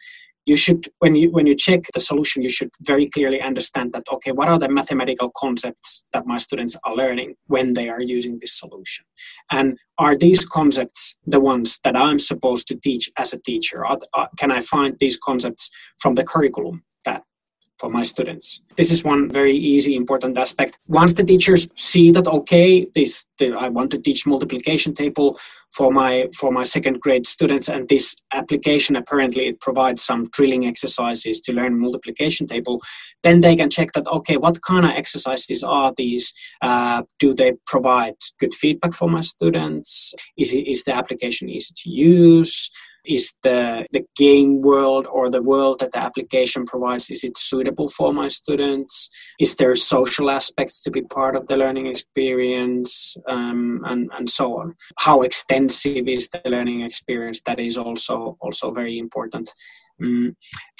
you 0.46 0.56
should 0.56 0.88
when 1.00 1.16
you 1.16 1.32
when 1.32 1.48
you 1.48 1.56
check 1.56 1.82
the 1.94 2.00
solution 2.00 2.44
you 2.44 2.50
should 2.50 2.70
very 2.82 3.08
clearly 3.08 3.42
understand 3.42 3.92
that 3.94 4.04
okay 4.12 4.32
what 4.32 4.48
are 4.48 4.60
the 4.60 4.70
mathematical 4.70 5.32
concepts 5.36 6.04
that 6.14 6.25
my 6.25 6.38
students 6.38 6.75
are 6.84 6.96
learning 6.96 7.36
when 7.48 7.74
they 7.74 7.90
are 7.90 8.02
using 8.02 8.38
this 8.40 8.58
solution? 8.60 9.06
And 9.52 9.78
are 9.98 10.16
these 10.16 10.46
concepts 10.46 11.16
the 11.25 11.40
ones 11.40 11.80
that 11.84 11.96
i'm 11.96 12.20
supposed 12.20 12.68
to 12.68 12.75
teach 12.75 13.10
as 13.18 13.34
a 13.34 13.42
teacher? 13.42 13.86
Are, 13.86 14.00
are, 14.14 14.30
can 14.38 14.52
i 14.52 14.60
find 14.60 14.96
these 15.00 15.18
concepts 15.18 15.70
from 16.00 16.16
the 16.16 16.24
curriculum 16.24 16.84
for 17.79 17.89
my 17.89 18.03
students. 18.03 18.62
This 18.77 18.91
is 18.91 19.03
one 19.03 19.29
very 19.29 19.53
easy, 19.53 19.96
important 19.96 20.38
aspect. 20.38 20.77
Once 20.88 21.13
the 21.13 21.24
teachers 21.24 21.67
see 21.75 22.12
that, 22.12 22.27
okay, 22.27 22.88
this 22.96 23.25
I 23.41 23.67
want 23.67 23.91
to 23.91 24.00
teach 24.00 24.25
multiplication 24.25 24.94
table 24.94 25.38
for 25.75 25.91
my 25.91 26.27
for 26.34 26.51
my 26.51 26.63
second 26.63 27.01
grade 27.01 27.27
students, 27.27 27.67
and 27.67 27.89
this 27.89 28.15
application 28.32 28.96
apparently 28.96 29.48
it 29.48 29.60
provides 29.60 30.01
some 30.01 30.29
drilling 30.32 30.65
exercises 30.65 31.41
to 31.41 31.53
learn 31.53 31.79
multiplication 31.79 32.48
table, 32.48 32.82
then 33.24 33.41
they 33.41 33.55
can 33.55 33.70
check 33.70 33.91
that, 33.94 34.08
okay, 34.08 34.38
what 34.38 34.62
kind 34.62 34.86
of 34.86 34.91
exercises 34.91 35.63
are 35.63 35.94
these? 35.98 36.34
Uh, 36.62 37.03
do 37.20 37.34
they 37.34 37.53
provide 37.67 38.15
good 38.39 38.53
feedback 38.53 38.94
for 38.94 39.10
my 39.10 39.22
students? 39.22 40.13
Is, 40.38 40.53
is 40.53 40.84
the 40.84 40.96
application 40.96 41.50
easy 41.50 41.74
to 41.75 41.89
use? 41.89 42.70
Is 43.08 43.34
the 43.44 43.86
the 43.92 44.06
game 44.16 44.62
world 44.62 45.08
or 45.12 45.30
the 45.30 45.42
world 45.42 45.80
that 45.80 45.92
the 45.92 46.00
application 46.00 46.66
provides 46.66 47.10
is 47.10 47.24
it 47.24 47.38
suitable 47.38 47.88
for 47.90 48.14
my 48.14 48.28
students? 48.28 49.10
Is 49.40 49.56
there 49.56 49.76
social 49.76 50.30
aspects 50.30 50.82
to 50.84 50.92
be 50.92 51.02
part 51.02 51.36
of 51.36 51.48
the 51.48 51.58
learning 51.58 51.88
experience? 51.88 53.16
Um, 53.28 53.82
and 53.86 54.10
and 54.18 54.30
so 54.30 54.60
on. 54.60 54.76
How 54.98 55.22
extensive 55.22 56.08
is 56.08 56.30
the 56.30 56.42
learning 56.46 56.82
experience? 56.82 57.42
That 57.46 57.60
is 57.60 57.78
also 57.78 58.38
also 58.42 58.72
very 58.72 58.98
important. 58.98 59.50
Mm, 60.02 60.36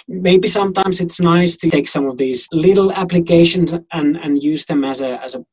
maybe 0.08 0.48
sometimes 0.48 1.00
it's 1.00 1.20
nice 1.20 1.58
to 1.58 1.70
take 1.70 1.88
some 1.88 2.08
of 2.08 2.18
these 2.18 2.48
little 2.52 2.92
applications 2.92 3.74
and, 3.94 4.18
and 4.18 4.44
use 4.44 4.66
them 4.66 4.84
as 4.84 5.02
a, 5.02 5.22
as 5.24 5.36
a 5.36 5.46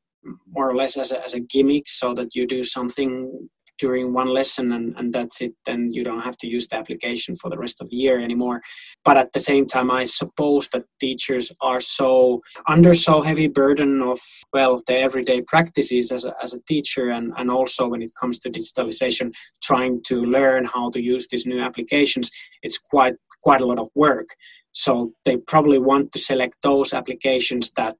more 0.48 0.70
or 0.70 0.76
less 0.76 0.96
as 0.96 1.12
a, 1.12 1.22
as 1.22 1.34
a 1.34 1.40
gimmick 1.40 1.88
so 1.88 2.14
that 2.14 2.34
you 2.34 2.46
do 2.46 2.64
something 2.64 3.48
during 3.78 4.12
one 4.12 4.28
lesson 4.28 4.72
and, 4.72 4.94
and 4.96 5.12
that's 5.12 5.40
it 5.40 5.52
then 5.66 5.90
you 5.90 6.04
don't 6.04 6.22
have 6.22 6.36
to 6.36 6.46
use 6.46 6.68
the 6.68 6.76
application 6.76 7.34
for 7.34 7.50
the 7.50 7.58
rest 7.58 7.80
of 7.80 7.88
the 7.90 7.96
year 7.96 8.18
anymore. 8.18 8.60
But 9.04 9.16
at 9.16 9.32
the 9.32 9.40
same 9.40 9.66
time 9.66 9.90
i 9.90 10.04
suppose 10.04 10.68
that 10.68 10.84
teachers 11.00 11.52
are 11.60 11.80
so 11.80 12.40
under 12.68 12.94
so 12.94 13.22
heavy 13.22 13.48
burden 13.48 14.02
of 14.02 14.20
well 14.52 14.80
the 14.86 14.94
everyday 14.94 15.42
practices 15.42 16.12
as 16.12 16.24
a, 16.24 16.34
as 16.42 16.54
a 16.54 16.62
teacher 16.62 17.10
and, 17.10 17.32
and 17.36 17.50
also 17.50 17.88
when 17.88 18.02
it 18.02 18.12
comes 18.18 18.38
to 18.40 18.50
digitalization 18.50 19.32
trying 19.62 20.00
to 20.06 20.16
learn 20.24 20.64
how 20.64 20.90
to 20.90 21.00
use 21.00 21.26
these 21.28 21.46
new 21.46 21.60
applications 21.60 22.30
it's 22.62 22.78
quite 22.78 23.14
quite 23.42 23.60
a 23.60 23.66
lot 23.66 23.78
of 23.78 23.88
work. 23.94 24.28
So 24.72 25.12
they 25.24 25.36
probably 25.36 25.78
want 25.78 26.12
to 26.12 26.18
select 26.18 26.56
those 26.62 26.94
applications 26.94 27.72
that 27.72 27.96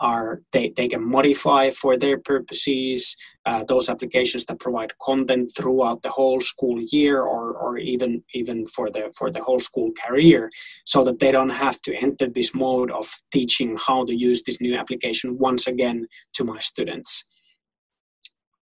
are 0.00 0.42
they, 0.52 0.72
they 0.76 0.88
can 0.88 1.02
modify 1.02 1.70
for 1.70 1.96
their 1.96 2.18
purposes 2.18 3.16
uh, 3.46 3.64
those 3.64 3.88
applications 3.88 4.44
that 4.44 4.60
provide 4.60 4.92
content 4.98 5.50
throughout 5.56 6.02
the 6.02 6.10
whole 6.10 6.40
school 6.40 6.80
year 6.92 7.22
or, 7.22 7.52
or 7.54 7.78
even 7.78 8.22
even 8.34 8.64
for 8.66 8.90
the 8.90 9.10
for 9.16 9.30
the 9.30 9.42
whole 9.42 9.60
school 9.60 9.90
career 10.06 10.50
so 10.84 11.02
that 11.04 11.18
they 11.18 11.32
don't 11.32 11.50
have 11.50 11.80
to 11.82 11.94
enter 11.94 12.28
this 12.28 12.54
mode 12.54 12.90
of 12.90 13.06
teaching 13.32 13.76
how 13.86 14.04
to 14.04 14.14
use 14.14 14.42
this 14.42 14.60
new 14.60 14.76
application 14.76 15.38
once 15.38 15.66
again 15.66 16.06
to 16.34 16.44
my 16.44 16.58
students 16.58 17.24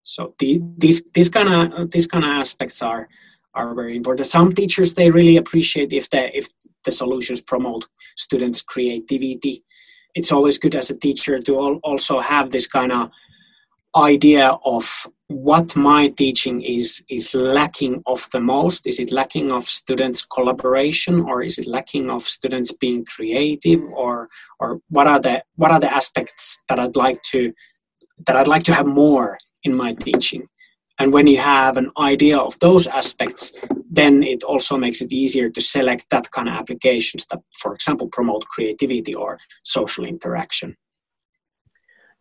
so 0.07 0.35
the, 0.39 0.63
these 0.79 1.03
these 1.15 1.29
kind 1.29 1.49
of 1.49 1.91
these 1.91 2.07
kind 2.07 2.25
of 2.25 2.31
aspects 2.31 2.81
are 2.81 3.09
are 3.57 3.75
very 3.75 3.97
important. 3.97 4.27
Some 4.27 4.53
teachers 4.53 4.95
they 4.95 5.11
really 5.11 5.37
appreciate 5.37 5.93
if 5.93 6.09
the 6.11 6.37
if 6.37 6.47
the 6.85 6.93
solutions 6.93 7.41
promote 7.41 7.87
students' 8.17 8.63
creativity. 8.63 9.65
It's 10.17 10.33
always 10.33 10.59
good 10.59 10.75
as 10.75 10.91
a 10.91 10.99
teacher 10.99 11.39
to 11.41 11.53
also 11.85 12.19
have 12.19 12.51
this 12.51 12.67
kind 12.67 12.91
of 12.91 13.11
idea 13.95 14.59
of 14.65 15.07
what 15.29 15.75
my 15.77 16.09
teaching 16.09 16.63
is 16.63 17.05
is 17.09 17.35
lacking 17.35 18.03
of 18.07 18.29
the 18.33 18.41
most. 18.41 18.87
Is 18.87 18.99
it 18.99 19.11
lacking 19.11 19.51
of 19.51 19.63
students 19.65 20.25
collaboration 20.25 21.21
or 21.21 21.43
is 21.43 21.59
it 21.59 21.67
lacking 21.67 22.11
of 22.11 22.23
students 22.23 22.73
being 22.73 23.05
creative 23.05 23.83
or 24.03 24.29
or 24.61 24.81
what 24.91 25.07
are 25.07 25.21
the 25.21 25.43
what 25.57 25.71
are 25.71 25.81
the 25.81 25.93
aspects 25.93 26.61
that 26.69 26.79
i'd 26.79 26.97
like 26.97 27.21
to 27.23 27.53
that 28.27 28.37
i'd 28.37 28.49
like 28.49 28.63
to 28.65 28.75
have 28.75 28.87
more 28.87 29.39
in 29.65 29.75
my 29.75 29.93
teaching 29.95 30.47
and 30.99 31.13
when 31.13 31.27
you 31.27 31.39
have 31.39 31.77
an 31.77 31.91
idea 31.99 32.39
of 32.39 32.59
those 32.61 32.87
aspects, 32.87 33.53
then 33.91 34.23
it 34.23 34.43
also 34.43 34.77
makes 34.77 35.01
it 35.01 35.13
easier 35.13 35.51
to 35.51 35.61
select 35.61 36.07
that 36.11 36.31
kind 36.31 36.49
of 36.49 36.55
applications 36.55 37.27
that, 37.27 37.41
for 37.53 37.75
example, 37.75 38.09
promote 38.09 38.47
creativity 38.47 39.15
or 39.15 39.39
social 39.63 40.05
interaction. 40.05 40.77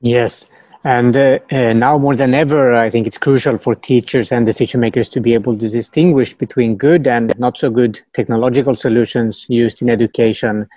Yes. 0.01 0.50
And 0.84 1.17
uh, 1.17 1.39
uh, 1.51 1.74
now 1.74 1.98
more 1.98 2.15
than 2.15 2.36
ever, 2.36 2.75
I 2.75 2.91
think 2.91 3.08
it's 3.08 3.17
crucial 3.17 3.58
for 3.58 3.74
teachers 3.74 4.32
and 4.32 4.46
decision 4.46 4.82
makers 4.82 5.10
to 5.10 5.20
be 5.20 5.34
able 5.34 5.58
to 5.58 5.67
distinguish 5.67 6.34
between 6.36 6.75
good 6.75 7.08
and 7.08 7.38
not 7.39 7.58
so 7.58 7.72
good 7.72 8.00
technological 8.13 8.75
solutions 8.75 9.48
used 9.50 9.82
in 9.82 9.89
education. 9.89 10.67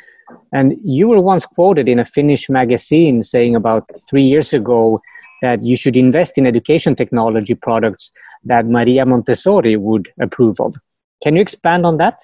And 0.52 0.76
you 0.84 1.08
were 1.08 1.20
once 1.20 1.46
quoted 1.46 1.88
in 1.88 1.98
a 1.98 2.04
Finnish 2.04 2.48
magazine 2.48 3.22
saying 3.22 3.56
about 3.56 3.88
three 4.08 4.24
years 4.24 4.52
ago 4.52 5.00
that 5.42 5.64
you 5.64 5.76
should 5.76 5.96
invest 5.96 6.38
in 6.38 6.46
education 6.46 6.94
technology 6.96 7.54
products 7.54 8.10
that 8.44 8.66
Maria 8.66 9.04
Montessori 9.06 9.76
would 9.76 10.10
approve 10.20 10.60
of. 10.60 10.74
Can 11.22 11.36
you 11.36 11.42
expand 11.42 11.84
on 11.84 11.96
that? 11.98 12.20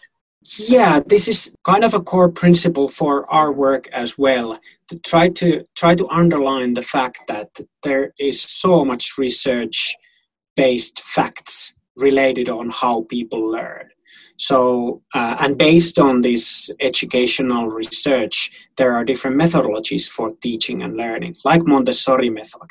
Yeah, 0.58 1.00
this 1.06 1.26
is 1.26 1.56
kind 1.64 1.84
of 1.84 1.94
a 1.94 2.00
core 2.00 2.28
principle 2.28 2.87
for 2.87 3.30
our 3.32 3.50
work 3.50 3.88
as 3.92 4.18
well. 4.18 4.58
To 4.88 4.99
try 4.99 5.30
to 5.30 5.64
try 5.75 5.94
to 5.94 6.08
underline 6.08 6.75
the 6.75 6.82
fact 6.82 7.20
that 7.28 7.61
there 7.82 8.12
is 8.18 8.42
so 8.42 8.84
much 8.84 9.16
research 9.16 9.96
based 10.54 11.00
facts 11.00 11.73
related 11.96 12.49
on 12.49 12.68
how 12.70 13.02
people 13.02 13.50
learn. 13.50 13.88
So, 14.37 15.03
uh, 15.14 15.37
and 15.41 15.57
based 15.57 15.99
on 15.99 16.21
this 16.21 16.71
educational 16.81 17.69
research, 17.69 18.50
there 18.76 18.95
are 18.95 19.05
different 19.05 19.41
methodologies 19.41 20.09
for 20.09 20.31
teaching 20.43 20.83
and 20.83 20.97
learning, 20.97 21.37
like 21.45 21.67
Montessori 21.67 22.31
method. 22.31 22.69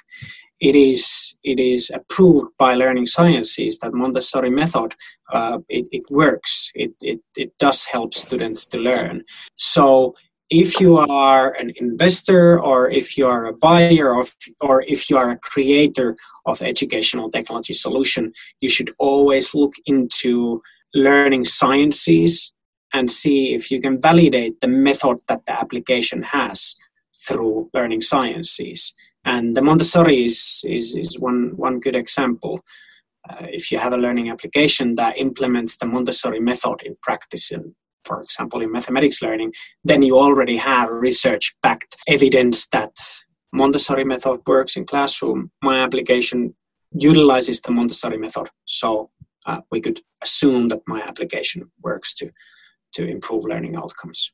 It 0.60 0.75
is 0.75 1.36
it 1.43 1.60
is 1.60 1.91
approved 1.93 2.51
by 2.58 2.74
learning 2.74 3.08
sciences 3.08 3.79
that 3.79 3.93
Montessori 3.93 4.50
method 4.50 4.96
uh, 5.32 5.60
it, 5.67 5.88
it 5.91 6.03
works. 6.10 6.72
It, 6.74 6.93
it 7.01 7.20
it 7.36 7.51
does 7.60 7.86
help 7.86 8.13
students 8.13 8.65
to 8.67 8.77
learn. 8.77 9.24
So 9.55 10.13
if 10.50 10.79
you 10.79 10.98
are 10.98 11.53
an 11.53 11.74
investor 11.77 12.62
or 12.62 12.89
if 12.89 13.17
you 13.17 13.27
are 13.27 13.46
a 13.46 13.53
buyer 13.53 14.20
of, 14.20 14.36
or 14.62 14.84
if 14.88 15.10
you 15.10 15.17
are 15.17 15.32
a 15.32 15.38
creator 15.38 16.15
of 16.46 16.62
educational 16.62 17.29
technology 17.29 17.74
solution 17.74 18.32
you 18.60 18.70
should 18.70 18.93
always 19.00 19.55
look 19.55 19.74
into 19.86 20.62
learning 20.93 21.46
sciences 21.46 22.53
and 22.94 23.09
see 23.09 23.53
if 23.53 23.72
you 23.72 23.81
can 23.81 24.00
validate 24.00 24.61
the 24.61 24.68
method 24.68 25.20
that 25.27 25.46
the 25.46 25.59
application 25.59 26.24
has 26.24 26.75
through 27.27 27.70
learning 27.74 28.01
sciences. 28.01 28.94
And 29.25 29.55
the 29.55 29.61
Montessori 29.61 30.25
is, 30.25 30.63
is, 30.68 30.96
is 30.96 31.20
one, 31.20 31.53
one 31.55 31.79
good 31.79 31.96
example. 31.96 32.61
Uh, 33.29 33.48
if 33.50 33.72
you 33.72 33.77
have 33.77 33.94
a 33.94 33.98
learning 33.98 34.29
application 34.29 34.96
that 34.96 35.18
implements 35.18 35.77
the 35.77 35.85
Montessori 35.85 36.39
method 36.39 36.81
in 36.83 36.96
practice, 37.01 37.51
in, 37.51 37.74
for 38.03 38.22
example, 38.22 38.61
in 38.61 38.72
mathematics 38.72 39.22
learning, 39.22 39.53
then 39.83 40.01
you 40.01 40.20
already 40.20 40.57
have 40.57 40.89
research 40.89 41.55
backed 41.63 41.96
evidence 42.07 42.68
that 42.68 42.91
Montessori 43.53 44.03
method 44.03 44.41
works 44.46 44.75
in 44.75 44.85
classroom. 44.85 45.51
My 45.61 45.77
application 45.79 46.53
utilizes 46.91 47.61
the 47.61 47.72
Montessori 47.72 48.18
method. 48.18 48.50
So 48.65 49.09
uh, 49.46 49.62
we 49.72 49.82
could 49.82 50.00
assume 50.22 50.70
that 50.70 50.82
my 50.88 51.01
application 51.01 51.70
works 51.82 52.14
to 52.16 52.29
to 52.94 53.06
improve 53.08 53.46
learning 53.46 53.75
outcomes. 53.75 54.32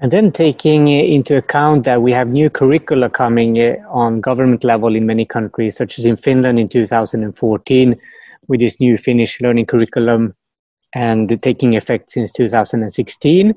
And 0.00 0.10
then 0.10 0.32
taking 0.32 0.88
into 0.88 1.36
account 1.36 1.84
that 1.84 2.02
we 2.02 2.10
have 2.12 2.30
new 2.30 2.48
curricula 2.48 3.10
coming 3.10 3.60
uh, 3.60 3.76
on 3.88 4.20
government 4.20 4.64
level 4.64 4.96
in 4.96 5.06
many 5.06 5.24
countries, 5.24 5.76
such 5.76 5.98
as 5.98 6.06
in 6.06 6.16
Finland 6.16 6.58
in 6.58 6.68
2014, 6.68 8.00
with 8.48 8.60
this 8.60 8.80
new 8.80 8.96
Finnish 8.96 9.40
learning 9.40 9.66
curriculum 9.66 10.34
and 10.94 11.40
taking 11.42 11.76
effect 11.76 12.10
since 12.10 12.32
2016, 12.32 13.54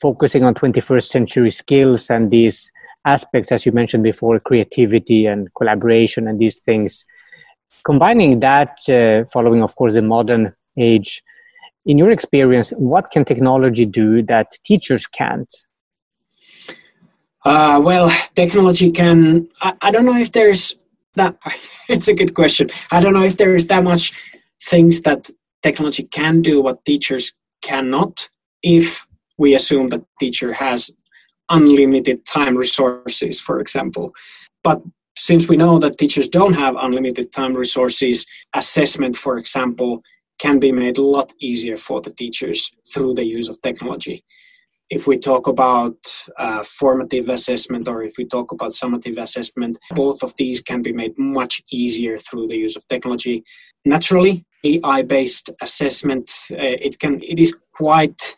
focusing 0.00 0.44
on 0.44 0.54
21st 0.54 1.06
century 1.06 1.50
skills 1.50 2.08
and 2.10 2.30
these 2.30 2.70
aspects, 3.04 3.50
as 3.50 3.66
you 3.66 3.72
mentioned 3.72 4.04
before, 4.04 4.38
creativity 4.38 5.26
and 5.26 5.52
collaboration 5.54 6.28
and 6.28 6.38
these 6.38 6.60
things 6.60 7.04
combining 7.84 8.40
that, 8.40 8.78
uh, 8.88 9.28
following, 9.32 9.62
of 9.62 9.74
course, 9.76 9.94
the 9.94 10.02
modern 10.02 10.54
age, 10.78 11.22
in 11.84 11.98
your 11.98 12.10
experience, 12.10 12.70
what 12.76 13.10
can 13.10 13.24
technology 13.24 13.86
do 13.86 14.22
that 14.22 14.48
teachers 14.64 15.06
can't? 15.06 15.52
Uh, 17.44 17.80
well, 17.82 18.08
technology 18.36 18.90
can. 18.90 19.48
I, 19.60 19.74
I 19.82 19.90
don't 19.90 20.06
know 20.06 20.16
if 20.16 20.32
there's 20.32 20.76
that. 21.14 21.36
It's 21.88 22.08
a 22.08 22.14
good 22.14 22.34
question. 22.34 22.70
I 22.90 23.00
don't 23.00 23.12
know 23.12 23.24
if 23.24 23.36
there 23.36 23.54
is 23.54 23.66
that 23.66 23.84
much 23.84 24.12
things 24.62 25.02
that 25.02 25.28
technology 25.62 26.04
can 26.04 26.40
do 26.40 26.62
what 26.62 26.84
teachers 26.84 27.32
cannot. 27.60 28.28
If 28.62 29.06
we 29.36 29.54
assume 29.54 29.88
that 29.90 30.04
teacher 30.20 30.52
has 30.54 30.90
unlimited 31.50 32.24
time 32.24 32.56
resources, 32.56 33.40
for 33.40 33.60
example, 33.60 34.12
but 34.62 34.80
since 35.22 35.48
we 35.48 35.56
know 35.56 35.78
that 35.78 35.98
teachers 35.98 36.26
don't 36.26 36.54
have 36.54 36.74
unlimited 36.74 37.30
time 37.30 37.54
resources, 37.54 38.26
assessment, 38.54 39.16
for 39.16 39.38
example, 39.38 40.02
can 40.40 40.58
be 40.58 40.72
made 40.72 40.98
a 40.98 41.02
lot 41.16 41.32
easier 41.38 41.76
for 41.76 42.00
the 42.00 42.10
teachers 42.10 42.72
through 42.92 43.14
the 43.14 43.24
use 43.24 43.48
of 43.48 43.62
technology. 43.62 44.24
If 44.90 45.06
we 45.06 45.16
talk 45.16 45.46
about 45.46 45.94
uh, 46.36 46.64
formative 46.64 47.28
assessment 47.28 47.86
or 47.86 48.02
if 48.02 48.14
we 48.18 48.24
talk 48.24 48.50
about 48.50 48.72
summative 48.72 49.16
assessment, 49.16 49.78
both 49.92 50.24
of 50.24 50.34
these 50.38 50.60
can 50.60 50.82
be 50.82 50.92
made 50.92 51.16
much 51.16 51.62
easier 51.70 52.18
through 52.18 52.48
the 52.48 52.56
use 52.56 52.74
of 52.74 52.88
technology. 52.88 53.44
Naturally, 53.84 54.44
AI-based 54.64 55.50
assessment, 55.60 56.32
uh, 56.50 56.56
it 56.86 56.98
can 56.98 57.20
it 57.22 57.38
is 57.38 57.54
quite 57.72 58.34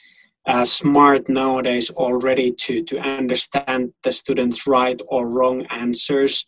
uh, 0.46 0.66
smart 0.66 1.30
nowadays 1.30 1.88
already 1.90 2.52
to 2.64 2.82
to 2.84 2.98
understand 2.98 3.94
the 4.02 4.12
students' 4.12 4.66
right 4.66 5.00
or 5.08 5.26
wrong 5.26 5.64
answers 5.70 6.44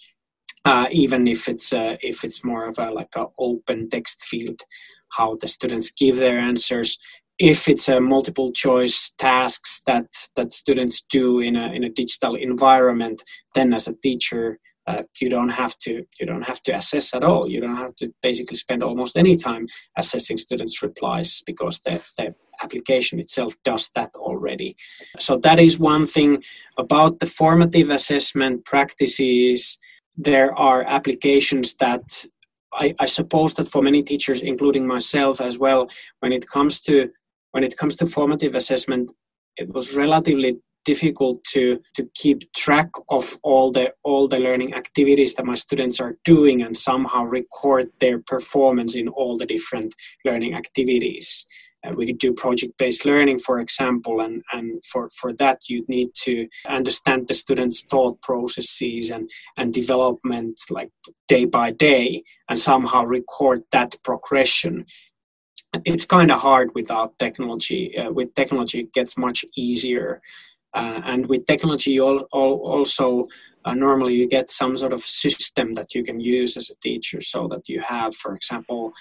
uh, 0.67 0.89
even 0.91 1.29
if 1.29 1.49
it's 1.49 1.73
uh, 1.73 1.97
if 2.03 2.25
it's 2.25 2.45
more 2.45 2.67
of 2.67 2.77
a 2.79 2.91
like 2.91 3.15
a 3.17 3.27
open 3.39 3.89
text 3.89 4.25
field, 4.25 4.61
how 5.11 5.37
the 5.41 5.49
students 5.49 5.93
give 5.93 6.17
their 6.17 6.39
answers. 6.39 6.99
If 7.39 7.69
it's 7.69 7.89
a 7.89 8.01
multiple 8.01 8.51
choice 8.51 9.13
tasks 9.17 9.81
that 9.87 10.09
that 10.35 10.53
students 10.53 11.03
do 11.09 11.39
in 11.39 11.55
a 11.55 11.73
in 11.73 11.85
a 11.85 11.89
digital 11.89 12.35
environment, 12.35 13.23
then 13.55 13.73
as 13.73 13.87
a 13.87 13.95
teacher, 13.95 14.59
uh, 14.89 15.03
you 15.21 15.29
don't 15.29 15.51
have 15.51 15.79
to 15.85 16.05
you 16.19 16.27
don't 16.27 16.47
have 16.47 16.61
to 16.63 16.73
assess 16.73 17.15
at 17.15 17.23
all. 17.23 17.49
You 17.49 17.61
don't 17.61 17.77
have 17.77 17.95
to 17.97 18.13
basically 18.21 18.57
spend 18.57 18.83
almost 18.83 19.17
any 19.17 19.37
time 19.37 19.69
assessing 19.97 20.37
students' 20.37 20.83
replies 20.83 21.43
because 21.47 21.79
the, 21.81 22.05
the 22.17 22.35
application 22.61 23.21
itself 23.21 23.55
does 23.63 23.91
that 23.91 24.11
already. 24.17 24.75
So 25.19 25.37
that 25.39 25.61
is 25.61 25.79
one 25.79 26.07
thing 26.07 26.43
about 26.77 27.21
the 27.21 27.27
formative 27.27 27.91
assessment 27.91 28.65
practices 28.65 29.79
there 30.17 30.57
are 30.59 30.83
applications 30.83 31.75
that 31.75 32.25
I, 32.73 32.95
I, 32.99 33.07
suppose 33.07 33.55
that 33.55 33.69
for 33.69 33.83
many 33.83 34.03
teachers, 34.03 34.43
including 34.43 34.87
myself 34.87 35.41
as 35.41 35.59
well, 35.59 35.89
when 36.21 36.33
it 36.33 36.47
comes 36.49 36.81
to 36.83 37.11
when 37.53 37.65
it 37.65 37.77
comes 37.77 37.97
to 37.97 38.07
formative 38.07 38.55
assessment, 38.55 39.13
it 39.57 39.73
was 39.73 39.97
relatively 39.97 40.59
difficult 40.85 41.43
to 41.45 41.81
to 41.95 42.09
keep 42.15 42.51
track 42.53 42.89
of 43.09 43.39
all 43.43 43.73
the 43.73 43.93
all 44.05 44.29
the 44.29 44.39
learning 44.39 44.73
activities 44.75 45.35
that 45.35 45.45
my 45.45 45.55
students 45.55 46.01
are 46.01 46.17
doing 46.25 46.63
and 46.63 46.77
somehow 46.77 47.25
record 47.25 47.91
their 48.01 48.19
performance 48.21 48.95
in 48.95 49.09
all 49.09 49.37
the 49.37 49.47
different 49.47 49.95
learning 50.25 50.55
activities 50.55 51.45
uh, 51.87 51.93
we 51.93 52.07
could 52.07 52.19
do 52.19 52.33
project-based 52.33 53.05
learning, 53.05 53.39
for 53.39 53.61
example, 53.61 54.21
and, 54.21 54.43
and 54.53 54.83
for, 54.85 55.09
for 55.11 55.33
that 55.35 55.59
you'd 55.69 55.89
need 55.89 56.09
to 56.15 56.49
understand 56.69 57.29
the 57.29 57.35
students' 57.35 57.85
thought 57.85 58.21
processes 58.23 59.11
and, 59.11 59.31
and 59.57 59.73
development 59.73 60.61
like 60.71 60.91
day 61.29 61.45
by 61.45 61.71
day 61.71 62.23
and 62.49 62.59
somehow 62.59 63.05
record 63.05 63.63
that 63.73 63.95
progression 64.03 64.85
it's 65.85 66.07
kind 66.07 66.31
of 66.31 66.41
hard 66.41 66.71
without 66.75 67.19
technology. 67.19 67.97
Uh, 67.99 68.11
with 68.11 68.35
technology, 68.35 68.81
it 68.81 68.93
gets 68.93 69.19
much 69.19 69.45
easier. 69.57 70.21
Uh, 70.75 71.01
and 71.05 71.27
with 71.27 71.47
technology, 71.47 71.93
you 71.93 72.05
all, 72.05 72.21
all 72.33 72.61
also 72.65 73.27
uh, 73.65 73.75
normally 73.75 74.15
you 74.15 74.29
get 74.29 74.51
some 74.51 74.77
sort 74.77 74.93
of 74.93 75.01
system 75.01 75.75
that 75.75 75.95
you 75.95 76.05
can 76.05 76.21
use 76.21 76.57
as 76.57 76.71
a 76.71 76.79
teacher 76.81 77.21
so 77.21 77.49
that 77.49 77.69
you 77.69 77.81
have, 77.81 78.15
for 78.15 78.35
example, 78.35 78.93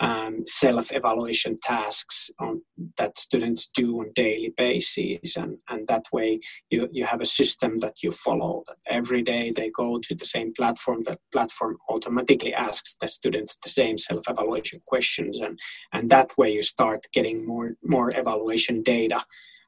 um, 0.00 0.44
self-evaluation 0.44 1.56
tasks 1.62 2.30
on, 2.38 2.62
that 2.96 3.18
students 3.18 3.68
do 3.74 4.00
on 4.00 4.12
daily 4.14 4.52
basis. 4.56 5.36
And, 5.36 5.58
and 5.68 5.88
that 5.88 6.06
way 6.12 6.40
you, 6.70 6.88
you 6.92 7.04
have 7.04 7.20
a 7.20 7.26
system 7.26 7.78
that 7.78 8.02
you 8.02 8.10
follow 8.10 8.62
that 8.68 8.76
every 8.88 9.22
day 9.22 9.50
they 9.50 9.70
go 9.70 9.98
to 9.98 10.14
the 10.14 10.24
same 10.24 10.52
platform 10.52 11.02
that 11.04 11.18
platform 11.32 11.78
automatically 11.88 12.54
asks 12.54 12.96
the 13.00 13.08
students 13.08 13.56
the 13.62 13.68
same 13.68 13.98
self-evaluation 13.98 14.82
questions. 14.86 15.38
And, 15.38 15.58
and 15.92 16.10
that 16.10 16.30
way 16.38 16.52
you 16.52 16.62
start 16.62 17.06
getting 17.12 17.46
more 17.46 17.72
more 17.82 18.16
evaluation 18.16 18.82
data 18.82 19.24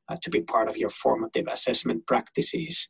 uh, 0.08 0.16
to 0.22 0.30
be 0.30 0.40
part 0.40 0.68
of 0.68 0.76
your 0.76 0.90
formative 0.90 1.46
assessment 1.50 2.06
practices 2.06 2.88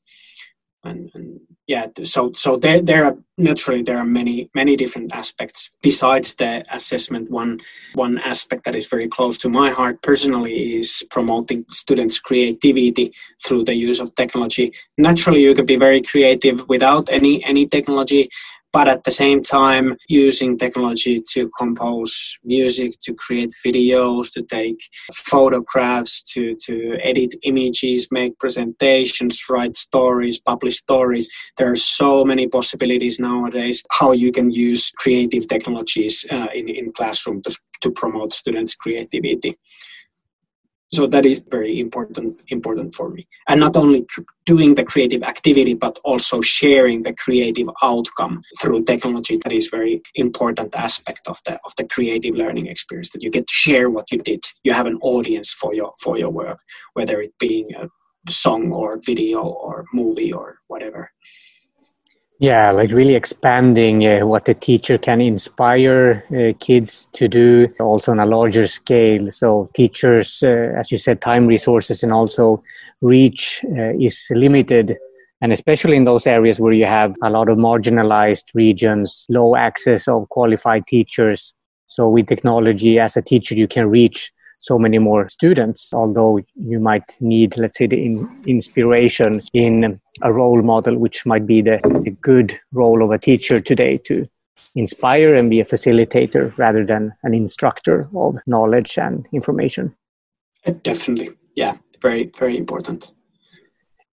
and, 0.85 1.11
and, 1.15 1.41
yeah 1.67 1.87
so 2.05 2.33
so 2.35 2.57
there 2.57 2.81
there 2.83 3.05
are 3.05 3.17
naturally 3.39 3.83
there 3.83 3.99
are 3.99 4.05
many 4.05 4.51
many 4.55 4.77
different 4.77 5.13
aspects 5.13 5.71
besides 5.83 6.35
the 6.37 6.65
assessment. 6.71 7.31
One 7.31 7.61
one 7.95 8.19
aspect 8.19 8.65
that 8.65 8.75
is 8.75 8.87
very 8.89 9.09
close 9.09 9.39
to 9.39 9.49
my 9.49 9.71
heart 9.71 10.03
personally 10.03 10.79
is 10.81 11.05
promoting 11.11 11.65
students 11.71 12.19
creativity 12.19 13.13
through 13.45 13.65
the 13.65 13.75
use 13.75 14.01
of 14.01 14.15
technology. 14.15 14.73
Naturally 14.99 15.43
you 15.43 15.55
can 15.55 15.67
be 15.67 15.77
very 15.77 16.03
creative 16.03 16.69
without 16.69 17.09
any 17.11 17.45
any 17.45 17.67
technology 17.67 18.31
but 18.73 18.89
at 18.89 19.05
the 19.05 19.11
same 19.11 19.43
time 19.43 19.97
using 20.09 20.57
technology 20.57 21.23
to 21.33 21.51
compose 21.59 22.39
music 22.45 22.93
to 23.03 23.15
create 23.15 23.53
videos 23.65 24.33
to 24.33 24.43
take 24.43 24.79
photographs 25.13 26.23
to 26.23 26.55
to 26.57 26.97
edit 27.03 27.35
images 27.43 28.09
make 28.11 28.39
presentations 28.39 29.45
write 29.49 29.77
stories 29.77 30.39
publish 30.39 30.77
stories. 30.79 31.29
There 31.57 31.71
are 31.71 31.77
so 31.77 32.25
many 32.25 32.47
possibilities 32.49 33.19
nowadays 33.19 33.83
how 33.91 34.13
you 34.13 34.33
can 34.33 34.51
use 34.51 34.91
creative 34.91 35.49
technologies 35.49 36.25
uh, 36.31 36.49
in 36.55 36.69
in 36.69 36.93
classroom 36.93 37.43
to, 37.43 37.57
to 37.83 37.91
promote 37.91 38.33
students 38.33 38.75
creativity 38.75 39.57
so 40.93 41.07
that 41.07 41.25
is 41.25 41.41
very 41.51 41.79
important 41.79 42.43
important 42.49 42.95
for 42.95 43.09
me. 43.11 43.27
And 43.49 43.61
not 43.61 43.77
only 43.77 44.07
doing 44.45 44.75
the 44.75 44.85
creative 44.85 45.23
activity 45.23 45.75
but 45.75 45.99
also 46.05 46.41
sharing 46.41 47.03
the 47.03 47.15
creative 47.15 47.69
outcome 47.83 48.43
through 48.61 48.85
technology. 48.85 49.37
That 49.37 49.53
is 49.53 49.69
very 49.69 50.03
important 50.15 50.75
aspect 50.75 51.23
of 51.29 51.39
the 51.47 51.55
of 51.65 51.73
the 51.77 51.85
creative 51.85 52.35
learning 52.35 52.67
experience 52.67 53.11
that 53.11 53.23
you 53.23 53.31
get 53.31 53.47
to 53.47 53.53
share 53.53 53.89
what 53.91 54.11
you 54.11 54.19
did. 54.19 54.43
You 54.65 54.73
have 54.73 54.87
an 54.87 54.99
audience 55.03 55.53
for 55.53 55.75
your 55.75 55.93
for 56.03 56.19
your 56.19 56.31
work 56.31 56.61
whether 56.95 57.21
it 57.21 57.35
being 57.39 57.67
a 57.75 57.89
song 58.29 58.73
or 58.73 59.01
video 59.05 59.41
or 59.41 59.85
movie 59.93 60.33
or 60.33 60.59
whatever 60.69 61.11
yeah, 62.41 62.71
like 62.71 62.91
really 62.91 63.15
expanding 63.15 64.07
uh, 64.07 64.27
what 64.27 64.47
the 64.47 64.55
teacher 64.55 64.97
can 64.97 65.21
inspire 65.21 66.25
uh, 66.35 66.57
kids 66.59 67.07
to 67.13 67.29
do, 67.29 67.69
also 67.79 68.13
on 68.13 68.19
a 68.19 68.25
larger 68.25 68.67
scale. 68.67 69.31
So, 69.31 69.69
teachers, 69.75 70.43
uh, 70.43 70.73
as 70.75 70.91
you 70.91 70.97
said, 70.97 71.21
time 71.21 71.47
resources 71.47 72.03
and 72.03 72.13
also 72.13 72.63
reach 73.03 73.63
uh, 73.77 73.93
is 74.01 74.27
limited. 74.31 74.97
And 75.43 75.53
especially 75.53 75.99
in 75.99 76.05
those 76.05 76.27
areas 76.27 76.59
where 76.59 76.73
you 76.73 76.87
have 76.87 77.15
a 77.23 77.29
lot 77.29 77.51
of 77.51 77.59
marginalized 77.59 78.55
regions, 78.55 79.27
low 79.29 79.55
access 79.55 80.09
of 80.09 80.27
qualified 80.31 80.87
teachers. 80.87 81.55
So, 81.89 82.09
with 82.09 82.27
technology, 82.27 82.99
as 82.99 83.19
a 83.19 83.23
teacher, 83.23 83.55
you 83.55 83.69
can 83.69 83.91
reach 83.91 84.33
so 84.61 84.79
many 84.79 84.99
more 84.99 85.29
students, 85.29 85.93
although 85.93 86.39
you 86.55 86.79
might 86.79 87.17
need, 87.21 87.57
let's 87.59 87.79
say, 87.79 87.87
the 87.87 87.97
in, 87.97 88.43
inspiration 88.47 89.41
in 89.55 90.01
a 90.23 90.33
role 90.33 90.63
model, 90.63 90.99
which 90.99 91.25
might 91.25 91.47
be 91.47 91.63
the, 91.63 91.81
the 92.05 92.11
good 92.11 92.59
role 92.73 93.03
of 93.03 93.11
a 93.11 93.19
teacher 93.19 93.61
today 93.61 93.97
to 94.05 94.29
inspire 94.75 95.35
and 95.35 95.51
be 95.51 95.61
a 95.61 95.65
facilitator 95.65 96.57
rather 96.59 96.85
than 96.85 97.13
an 97.23 97.35
instructor 97.35 98.09
of 98.15 98.37
knowledge 98.47 98.99
and 98.99 99.27
information. 99.33 99.95
Uh, 100.67 100.73
definitely. 100.83 101.31
Yeah, 101.57 101.79
very, 102.03 102.31
very 102.39 102.57
important. 102.59 103.13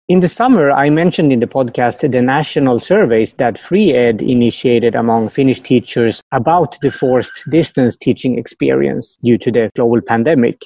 In 0.08 0.20
the 0.20 0.28
summer, 0.28 0.70
I 0.70 0.88
mentioned 0.88 1.32
in 1.32 1.40
the 1.40 1.48
podcast 1.48 2.08
the 2.08 2.22
national 2.22 2.78
surveys 2.78 3.34
that 3.34 3.56
FreeEd 3.56 4.22
initiated 4.22 4.94
among 4.94 5.30
Finnish 5.30 5.58
teachers 5.58 6.22
about 6.30 6.78
the 6.80 6.92
forced 6.92 7.42
distance 7.50 7.96
teaching 7.96 8.38
experience 8.38 9.16
due 9.16 9.36
to 9.38 9.50
the 9.50 9.68
global 9.74 10.00
pandemic. 10.00 10.62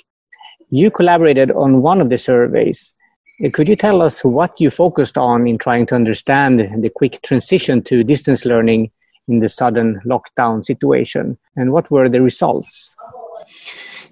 You 0.69 0.91
collaborated 0.91 1.53
on 1.53 1.81
one 1.81 2.03
of 2.03 2.11
the 2.11 2.19
surveys. 2.19 2.95
Uh, 3.43 3.49
could 3.51 3.67
you 3.67 3.77
tell 3.77 4.03
us 4.03 4.23
what 4.23 4.61
you 4.61 4.69
focused 4.69 5.17
on 5.17 5.49
in 5.49 5.57
trying 5.57 5.87
to 5.87 5.95
understand 5.95 6.59
the 6.59 6.91
quick 6.91 7.23
transition 7.23 7.81
to 7.85 8.05
distance 8.05 8.45
learning 8.45 8.91
in 9.27 9.39
the 9.39 9.49
sudden 9.49 10.03
lockdown 10.05 10.63
situation, 10.63 11.39
and 11.57 11.73
what 11.73 11.91
were 11.91 12.11
the 12.11 12.21
results? 12.21 12.95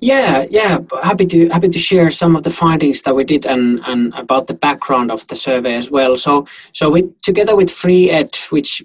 Yeah, 0.00 0.44
yeah, 0.48 0.78
happy 1.02 1.26
to 1.26 1.48
happy 1.48 1.68
to 1.68 1.78
share 1.78 2.10
some 2.10 2.36
of 2.36 2.44
the 2.44 2.50
findings 2.50 3.02
that 3.02 3.14
we 3.14 3.24
did 3.24 3.46
and 3.46 3.80
and 3.86 4.14
about 4.14 4.46
the 4.46 4.54
background 4.54 5.10
of 5.10 5.26
the 5.26 5.36
survey 5.36 5.74
as 5.74 5.90
well. 5.90 6.16
So 6.16 6.46
so 6.72 6.90
we 6.90 7.10
together 7.22 7.56
with 7.56 7.70
Free 7.70 8.08
FreeEd, 8.08 8.52
which 8.52 8.82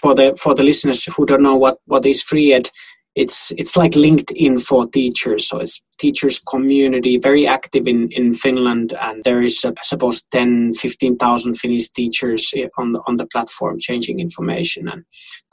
for 0.00 0.14
the 0.14 0.34
for 0.36 0.54
the 0.54 0.62
listeners 0.62 1.04
who 1.04 1.26
don't 1.26 1.42
know 1.42 1.56
what 1.56 1.78
what 1.86 2.06
is 2.06 2.22
Free 2.22 2.50
FreeEd, 2.50 2.70
it's 3.16 3.52
it's 3.58 3.76
like 3.76 3.92
LinkedIn 3.92 4.62
for 4.62 4.86
teachers. 4.86 5.48
So 5.48 5.58
it's 5.58 5.82
teachers 5.98 6.40
community, 6.40 7.18
very 7.18 7.46
active 7.46 7.86
in, 7.86 8.08
in 8.12 8.32
Finland, 8.32 8.94
and 9.00 9.22
there 9.24 9.42
is 9.42 9.64
I 9.64 9.72
suppose 9.82 10.22
10, 10.30 10.72
15,000 10.72 11.54
Finnish 11.54 11.90
teachers 11.90 12.52
eh, 12.56 12.68
on 12.78 12.92
the, 12.92 13.02
on 13.06 13.18
the 13.18 13.26
platform, 13.26 13.78
changing 13.78 14.18
information 14.18 14.88
and 14.88 15.04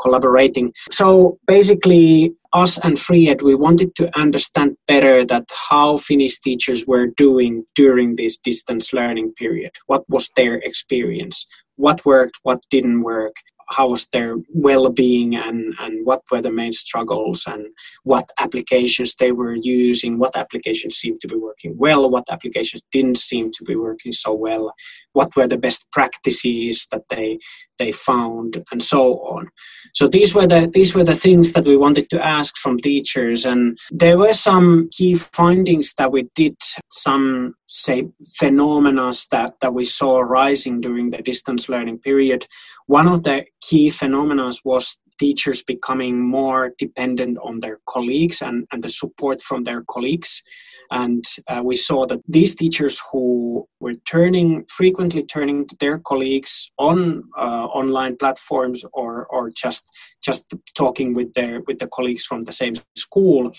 collaborating. 0.02 0.72
So 0.90 1.40
basically, 1.46 2.34
us 2.58 2.78
and 2.80 2.98
FreeEd, 2.98 3.42
we 3.44 3.56
wanted 3.56 3.94
to 3.96 4.06
understand 4.18 4.78
better 4.88 5.24
that 5.26 5.46
how 5.70 5.98
Finnish 5.98 6.40
teachers 6.40 6.88
were 6.88 7.08
doing 7.08 7.66
during 7.76 8.16
this 8.16 8.38
distance 8.38 8.94
learning 8.94 9.34
period. 9.34 9.72
What 9.86 10.04
was 10.10 10.30
their 10.36 10.56
experience? 10.56 11.46
What 11.76 12.06
worked? 12.06 12.40
What 12.44 12.60
didn't 12.70 13.04
work? 13.04 13.36
how 13.70 13.90
was 13.90 14.08
their 14.14 14.38
well-being 14.54 15.36
and, 15.36 15.74
and 15.80 16.06
what 16.06 16.22
were 16.32 16.42
the 16.42 16.52
main 16.52 16.72
struggles 16.72 17.46
and 17.48 17.66
what 18.04 18.30
applications 18.40 19.16
they 19.16 19.32
were 19.32 19.56
using 19.56 20.18
what 20.18 20.36
applications 20.38 20.96
seemed 20.96 21.20
to 21.22 21.28
be 21.28 21.36
working 21.36 21.76
well 21.78 22.10
what 22.10 22.24
applications 22.32 22.82
didn't 22.92 23.18
seem 23.18 23.52
to 23.52 23.64
be 23.64 23.76
working 23.76 24.12
so 24.12 24.34
well 24.34 24.74
what 25.14 25.36
were 25.36 25.48
the 25.48 25.58
best 25.58 25.86
practices 25.92 26.88
that 26.92 27.04
they 27.10 27.38
they 27.78 27.92
found 27.92 28.64
and 28.72 28.84
so 28.84 29.20
on 29.20 29.48
so 29.94 30.08
these 30.08 30.34
were 30.34 30.48
the 30.48 30.70
these 30.74 30.94
were 30.96 31.04
the 31.04 31.16
things 31.16 31.54
that 31.54 31.66
we 31.66 31.78
wanted 31.78 32.10
to 32.10 32.24
ask 32.26 32.58
from 32.58 32.78
teachers 32.78 33.46
and 33.46 33.78
there 33.92 34.18
were 34.18 34.34
some 34.34 34.90
key 34.92 35.14
findings 35.14 35.94
that 35.96 36.12
we 36.12 36.24
did 36.36 36.56
some 36.90 37.54
say 37.68 38.08
phenomena 38.38 39.12
that, 39.32 39.54
that 39.62 39.74
we 39.74 39.84
saw 39.84 40.20
rising 40.20 40.82
during 40.82 41.10
the 41.10 41.22
distance 41.22 41.70
learning 41.70 42.00
period 42.00 42.46
one 42.86 43.08
of 43.08 43.24
the 43.24 43.46
key 43.62 43.90
phenomena 43.90 44.50
was 44.64 44.98
teachers 45.18 45.62
becoming 45.64 46.20
more 46.22 46.74
dependent 46.78 47.38
on 47.40 47.60
their 47.60 47.80
colleagues 47.86 48.42
and, 48.42 48.68
and 48.72 48.84
the 48.84 48.90
support 48.90 49.42
from 49.42 49.64
their 49.64 49.84
colleagues. 49.84 50.44
And 50.92 51.24
uh, 51.48 51.62
we 51.64 51.76
saw 51.76 52.06
that 52.08 52.22
these 52.28 52.56
teachers 52.56 53.02
who 53.12 53.68
were 53.80 53.96
turning 54.10 54.66
frequently 54.70 55.24
turning 55.24 55.68
to 55.68 55.76
their 55.80 56.00
colleagues 56.00 56.72
on 56.78 57.24
uh, 57.38 57.66
online 57.66 58.18
platforms 58.18 58.84
or, 58.94 59.26
or 59.28 59.50
just 59.50 59.90
just 60.24 60.54
talking 60.76 61.14
with 61.14 61.34
their 61.34 61.62
with 61.68 61.80
the 61.80 61.88
colleagues 61.88 62.26
from 62.26 62.42
the 62.42 62.52
same 62.52 62.74
school 62.96 63.52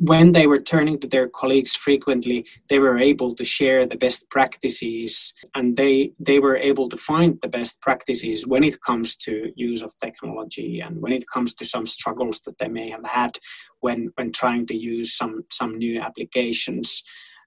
when 0.00 0.32
they 0.32 0.46
were 0.46 0.58
turning 0.58 0.98
to 0.98 1.06
their 1.06 1.28
colleagues 1.28 1.76
frequently 1.76 2.46
they 2.70 2.78
were 2.78 2.98
able 2.98 3.34
to 3.34 3.44
share 3.44 3.84
the 3.84 3.98
best 3.98 4.28
practices 4.30 5.34
and 5.54 5.76
they 5.76 6.10
they 6.18 6.38
were 6.38 6.56
able 6.56 6.88
to 6.88 6.96
find 6.96 7.38
the 7.42 7.48
best 7.48 7.78
practices 7.82 8.46
when 8.46 8.64
it 8.64 8.80
comes 8.80 9.14
to 9.14 9.52
use 9.56 9.82
of 9.82 9.92
technology 9.98 10.80
and 10.80 11.00
when 11.02 11.12
it 11.12 11.24
comes 11.32 11.52
to 11.52 11.66
some 11.66 11.84
struggles 11.84 12.40
that 12.40 12.56
they 12.58 12.68
may 12.68 12.88
have 12.88 13.04
had 13.04 13.38
when 13.80 14.10
when 14.14 14.32
trying 14.32 14.66
to 14.66 14.74
use 14.74 15.14
some 15.14 15.44
some 15.50 15.76
new 15.76 16.00
applications 16.00 17.02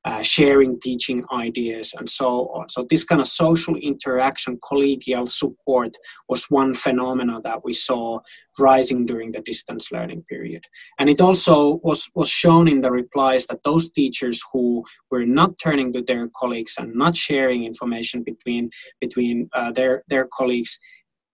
uh, 0.05 0.21
sharing 0.21 0.79
teaching 0.79 1.23
ideas, 1.31 1.93
and 1.97 2.09
so 2.09 2.47
on. 2.49 2.69
So, 2.69 2.85
this 2.89 3.03
kind 3.03 3.21
of 3.21 3.27
social 3.27 3.75
interaction, 3.75 4.57
collegial 4.57 5.29
support 5.29 5.95
was 6.27 6.45
one 6.49 6.73
phenomena 6.73 7.39
that 7.43 7.63
we 7.63 7.73
saw 7.73 8.19
rising 8.59 9.05
during 9.05 9.31
the 9.31 9.41
distance 9.41 9.91
learning 9.91 10.23
period. 10.29 10.65
And 10.99 11.09
it 11.09 11.21
also 11.21 11.79
was, 11.83 12.07
was 12.13 12.29
shown 12.29 12.67
in 12.67 12.81
the 12.81 12.91
replies 12.91 13.47
that 13.47 13.63
those 13.63 13.89
teachers 13.89 14.41
who 14.51 14.83
were 15.09 15.25
not 15.25 15.57
turning 15.61 15.91
to 15.93 16.01
their 16.01 16.29
colleagues 16.39 16.75
and 16.77 16.93
not 16.93 17.15
sharing 17.15 17.63
information 17.63 18.23
between, 18.23 18.69
between 19.01 19.49
uh, 19.53 19.71
their, 19.71 20.03
their 20.07 20.27
colleagues, 20.31 20.77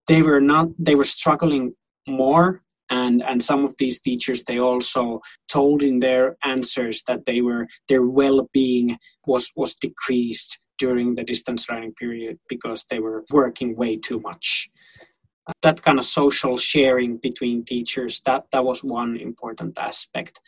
they 0.10 0.22
were 0.22 0.42
not 0.42 0.68
they 0.78 0.96
were 0.96 1.04
struggling 1.04 1.74
more 2.08 2.62
and 2.90 3.24
and 3.24 3.42
some 3.42 3.66
of 3.66 3.76
these 3.78 4.00
teachers 4.00 4.44
they 4.44 4.60
also 4.60 5.22
told 5.48 5.84
in 5.84 6.00
their 6.00 6.38
answers 6.44 7.04
that 7.08 7.26
they 7.26 7.42
were 7.42 7.68
their 7.88 8.04
well-being 8.04 8.98
was 9.26 9.52
was 9.56 9.76
decreased 9.76 10.60
during 10.78 11.16
the 11.16 11.24
distance 11.24 11.70
learning 11.70 11.94
period 11.94 12.40
because 12.48 12.86
they 12.90 13.00
were 13.00 13.24
working 13.32 13.76
way 13.76 13.98
too 13.98 14.20
much. 14.22 14.70
That 15.62 15.82
kind 15.82 16.00
of 16.00 16.06
social 16.06 16.58
sharing 16.58 17.18
between 17.18 17.66
teachers 17.66 18.22
that 18.26 18.46
that 18.52 18.64
was 18.64 18.84
one 18.84 19.18
important 19.18 19.78
aspect 19.78 20.40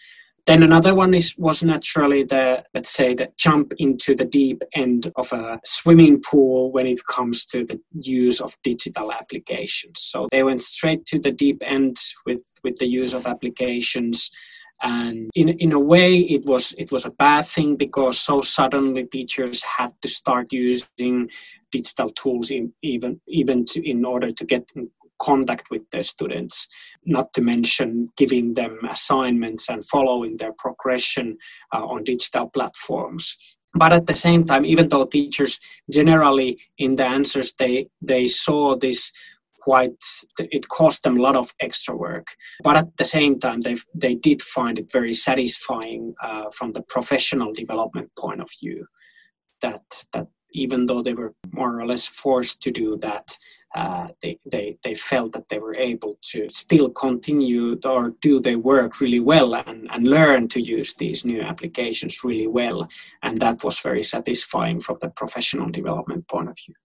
then 0.46 0.64
another 0.64 0.96
one 0.96 1.14
is 1.14 1.38
was 1.38 1.64
naturally 1.64 2.24
the 2.24 2.64
let's 2.74 2.92
say 2.92 3.14
the 3.14 3.32
jump 3.38 3.74
into 3.78 4.16
the 4.16 4.26
deep 4.26 4.64
end 4.74 5.12
of 5.16 5.32
a 5.32 5.60
swimming 5.64 6.22
pool 6.22 6.72
when 6.72 6.88
it 6.88 7.00
comes 7.06 7.46
to 7.46 7.66
the 7.66 7.80
use 7.94 8.42
of 8.42 8.58
digital 8.64 9.12
applications. 9.12 10.00
So 10.02 10.28
they 10.32 10.44
went 10.44 10.62
straight 10.62 11.06
to 11.08 11.20
the 11.20 11.32
deep 11.32 11.62
end 11.66 11.98
with 12.26 12.44
with 12.64 12.78
the 12.78 12.88
use 12.88 13.14
of 13.14 13.28
applications 13.28 14.32
and 14.82 15.30
in 15.36 15.50
in 15.50 15.72
a 15.72 15.80
way 15.80 16.18
it 16.18 16.46
was 16.46 16.74
it 16.78 16.92
was 16.92 17.06
a 17.06 17.12
bad 17.12 17.46
thing 17.46 17.76
because 17.76 18.20
so 18.20 18.42
suddenly 18.42 19.06
teachers 19.06 19.62
had 19.62 19.94
to 20.02 20.08
start 20.08 20.52
using 20.52 21.30
digital 21.72 22.10
tools 22.10 22.50
in 22.52 22.74
even 22.82 23.22
even 23.28 23.66
to, 23.66 23.88
in 23.88 24.04
order 24.04 24.32
to 24.32 24.46
get 24.46 24.70
contact 25.22 25.70
with 25.70 25.90
their 25.92 26.04
students, 26.04 26.68
not 27.06 27.34
to 27.34 27.42
mention 27.42 28.10
giving 28.18 28.56
them 28.56 28.80
assignments 28.90 29.70
and 29.70 29.86
following 29.86 30.38
their 30.38 30.54
progression 30.54 31.38
uh, 31.74 31.86
on 31.86 32.04
digital 32.04 32.50
platforms. 32.50 33.36
But 33.74 33.94
at 33.94 34.08
the 34.08 34.16
same 34.16 34.44
time, 34.46 34.66
even 34.66 34.90
though 34.90 35.06
teachers 35.06 35.60
generally 35.90 36.60
in 36.78 36.96
the 36.96 37.06
answers 37.06 37.54
they 37.54 37.88
they 38.02 38.28
saw 38.28 38.76
this 38.76 39.12
quite 39.62 40.04
it 40.40 40.68
cost 40.68 41.04
them 41.04 41.18
a 41.18 41.22
lot 41.22 41.36
of 41.36 41.54
extra 41.60 41.96
work 41.96 42.28
but 42.64 42.76
at 42.76 42.98
the 42.98 43.06
same 43.06 43.40
time 43.40 43.62
they 43.62 43.76
they 43.94 44.16
did 44.16 44.42
find 44.42 44.80
it 44.80 44.92
very 44.92 45.14
satisfying 45.14 46.14
uh, 46.24 46.46
from 46.52 46.72
the 46.72 46.82
professional 46.82 47.54
development 47.54 48.10
point 48.18 48.42
of 48.42 48.50
view 48.60 48.86
that 49.62 49.84
that 50.14 50.28
even 50.54 50.86
though 50.88 51.02
they 51.02 51.14
were 51.14 51.34
more 51.52 51.80
or 51.80 51.86
less 51.86 52.08
forced 52.08 52.62
to 52.62 52.72
do 52.72 52.98
that 52.98 53.38
uh, 53.74 54.10
they, 54.22 54.38
they, 54.46 54.78
they 54.84 54.94
felt 54.94 55.32
that 55.32 55.48
they 55.50 55.60
were 55.60 55.76
able 55.78 56.18
to 56.22 56.48
still 56.50 56.90
continue 56.90 57.80
or 57.86 58.14
do 58.22 58.40
their 58.40 58.60
work 58.60 59.00
really 59.00 59.20
well 59.20 59.56
and, 59.56 59.90
and 59.92 60.08
learn 60.08 60.48
to 60.50 60.62
use 60.62 60.94
these 60.96 61.24
new 61.24 61.42
applications 61.42 62.24
really 62.24 62.48
well. 62.48 62.88
And 63.24 63.38
that 63.40 63.64
was 63.64 63.80
very 63.80 64.04
satisfying 64.04 64.80
from 64.82 64.98
the 65.00 65.10
professional 65.10 65.70
development 65.70 66.28
point 66.28 66.50
of 66.50 66.58
view. 66.66 66.76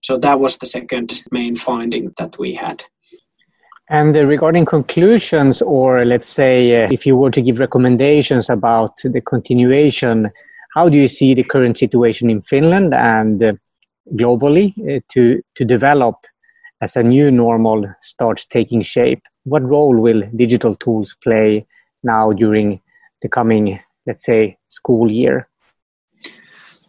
So 0.00 0.18
that 0.18 0.40
was 0.40 0.56
the 0.56 0.66
second 0.66 1.22
main 1.30 1.56
finding 1.56 2.12
that 2.18 2.38
we 2.38 2.54
had. 2.54 2.84
And 3.88 4.16
uh, 4.16 4.24
regarding 4.26 4.64
conclusions, 4.64 5.62
or 5.62 6.04
let's 6.04 6.28
say 6.28 6.84
uh, 6.84 6.88
if 6.90 7.06
you 7.06 7.16
were 7.16 7.30
to 7.30 7.42
give 7.42 7.58
recommendations 7.58 8.50
about 8.50 8.96
the 9.02 9.20
continuation, 9.20 10.30
how 10.74 10.88
do 10.88 10.96
you 10.96 11.06
see 11.06 11.34
the 11.34 11.44
current 11.44 11.76
situation 11.76 12.28
in 12.28 12.42
Finland 12.42 12.92
and 12.92 13.42
uh, 13.42 13.52
globally 14.12 14.72
uh, 14.78 15.00
to, 15.12 15.42
to 15.54 15.64
develop 15.64 16.16
as 16.80 16.96
a 16.96 17.02
new 17.02 17.30
normal 17.30 17.86
starts 18.00 18.46
taking 18.46 18.82
shape? 18.82 19.22
What 19.44 19.62
role 19.62 19.96
will 19.96 20.22
digital 20.36 20.76
tools 20.76 21.16
play 21.22 21.66
now 22.02 22.32
during 22.32 22.80
the 23.22 23.28
coming, 23.28 23.80
let's 24.06 24.24
say, 24.24 24.58
school 24.68 25.10
year? 25.10 25.46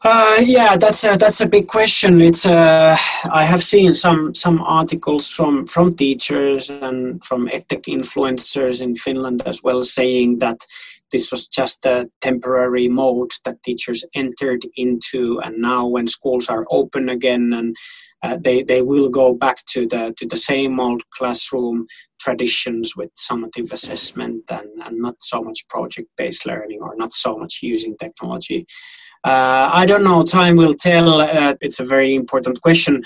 Uh, 0.08 0.38
yeah, 0.43 0.78
that's 0.78 1.04
a 1.04 1.17
that's 1.17 1.41
a 1.41 1.47
big 1.47 1.67
question. 1.67 2.21
It's 2.21 2.45
uh, 2.45 2.95
I 3.32 3.43
have 3.43 3.63
seen 3.63 3.91
some 3.93 4.36
some 4.36 4.62
articles 4.62 5.28
from 5.28 5.65
from 5.65 5.93
teachers 5.93 6.69
and 6.69 7.23
from 7.23 7.47
edtech 7.47 7.86
influencers 7.88 8.84
in 8.84 8.93
Finland 8.93 9.41
as 9.47 9.63
well, 9.63 9.82
saying 9.82 10.39
that 10.39 10.58
this 11.15 11.32
was 11.32 11.47
just 11.47 11.86
a 11.86 12.10
temporary 12.19 12.89
mode 12.89 13.32
that 13.45 13.63
teachers 13.63 14.04
entered 14.13 14.63
into 14.75 15.39
and 15.45 15.58
now 15.60 15.88
when 15.88 16.08
schools 16.08 16.49
are 16.49 16.65
open 16.69 17.08
again 17.08 17.54
and 17.54 17.73
uh, 18.21 18.38
they, 18.43 18.63
they 18.63 18.82
will 18.82 19.08
go 19.08 19.34
back 19.34 19.63
to 19.65 19.88
the 19.88 20.13
to 20.17 20.28
the 20.28 20.36
same 20.36 20.78
old 20.78 21.04
classroom 21.12 21.88
traditions 22.19 22.97
with 22.97 23.10
summative 23.15 23.71
assessment 23.71 24.43
and, 24.49 24.67
and 24.84 24.97
not 24.97 25.15
so 25.21 25.41
much 25.41 25.65
project 25.69 26.10
based 26.17 26.45
learning 26.45 26.80
or 26.82 26.97
not 26.97 27.13
so 27.13 27.38
much 27.38 27.60
using 27.62 27.95
technology 27.97 28.65
uh, 29.26 29.70
I 29.74 29.88
don't 29.88 30.04
know. 30.04 30.24
Time 30.24 30.56
will 30.56 30.76
tell. 30.76 31.20
Uh, 31.20 31.56
it's 31.60 31.80
a 31.80 31.84
very 31.86 32.14
important 32.14 32.62
question. 32.62 33.02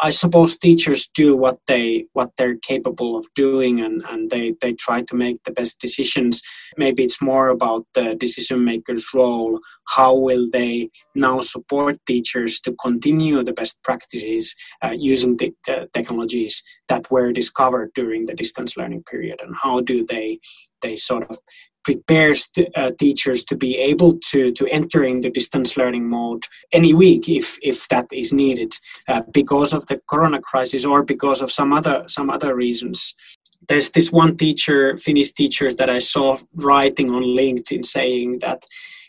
I 0.00 0.10
suppose 0.10 0.56
teachers 0.56 1.08
do 1.12 1.36
what 1.36 1.58
they 1.66 2.06
what 2.12 2.30
they're 2.36 2.58
capable 2.58 3.16
of 3.16 3.26
doing, 3.34 3.80
and, 3.80 4.00
and 4.08 4.30
they 4.30 4.54
they 4.60 4.74
try 4.74 5.02
to 5.02 5.16
make 5.16 5.42
the 5.42 5.50
best 5.50 5.80
decisions. 5.80 6.40
Maybe 6.76 7.02
it's 7.02 7.20
more 7.20 7.48
about 7.48 7.86
the 7.94 8.14
decision 8.14 8.64
maker's 8.64 9.08
role. 9.12 9.58
How 9.88 10.14
will 10.14 10.48
they 10.48 10.90
now 11.16 11.40
support 11.40 11.98
teachers 12.06 12.60
to 12.60 12.72
continue 12.80 13.42
the 13.42 13.52
best 13.52 13.82
practices 13.82 14.54
uh, 14.80 14.94
using 14.96 15.36
the 15.38 15.52
technologies 15.92 16.62
that 16.88 17.10
were 17.10 17.32
discovered 17.32 17.90
during 17.96 18.26
the 18.26 18.34
distance 18.34 18.76
learning 18.76 19.02
period, 19.10 19.40
and 19.42 19.56
how 19.60 19.80
do 19.80 20.06
they 20.06 20.38
they 20.82 20.94
sort 20.94 21.28
of 21.28 21.38
prepares 21.84 22.48
uh, 22.76 22.90
teachers 22.98 23.44
to 23.44 23.56
be 23.56 23.76
able 23.76 24.18
to 24.30 24.52
to 24.52 24.66
enter 24.68 25.04
in 25.04 25.20
the 25.20 25.30
distance 25.30 25.76
learning 25.76 26.08
mode 26.08 26.44
any 26.72 26.92
week 26.94 27.28
if 27.28 27.58
if 27.62 27.88
that 27.88 28.06
is 28.12 28.32
needed 28.32 28.72
uh, 29.08 29.22
because 29.32 29.72
of 29.72 29.86
the 29.86 30.00
corona 30.08 30.40
crisis 30.40 30.84
or 30.84 31.02
because 31.02 31.42
of 31.42 31.52
some 31.52 31.72
other 31.72 32.04
some 32.08 32.30
other 32.30 32.54
reasons. 32.54 33.14
There's 33.68 33.90
this 33.90 34.12
one 34.12 34.36
teacher 34.36 34.96
finnish 34.98 35.32
teacher 35.32 35.72
that 35.72 35.88
i 35.88 35.98
saw 35.98 36.36
writing 36.54 37.08
on 37.10 37.22
linkedin 37.22 37.84
saying 37.84 38.40
that 38.40 38.60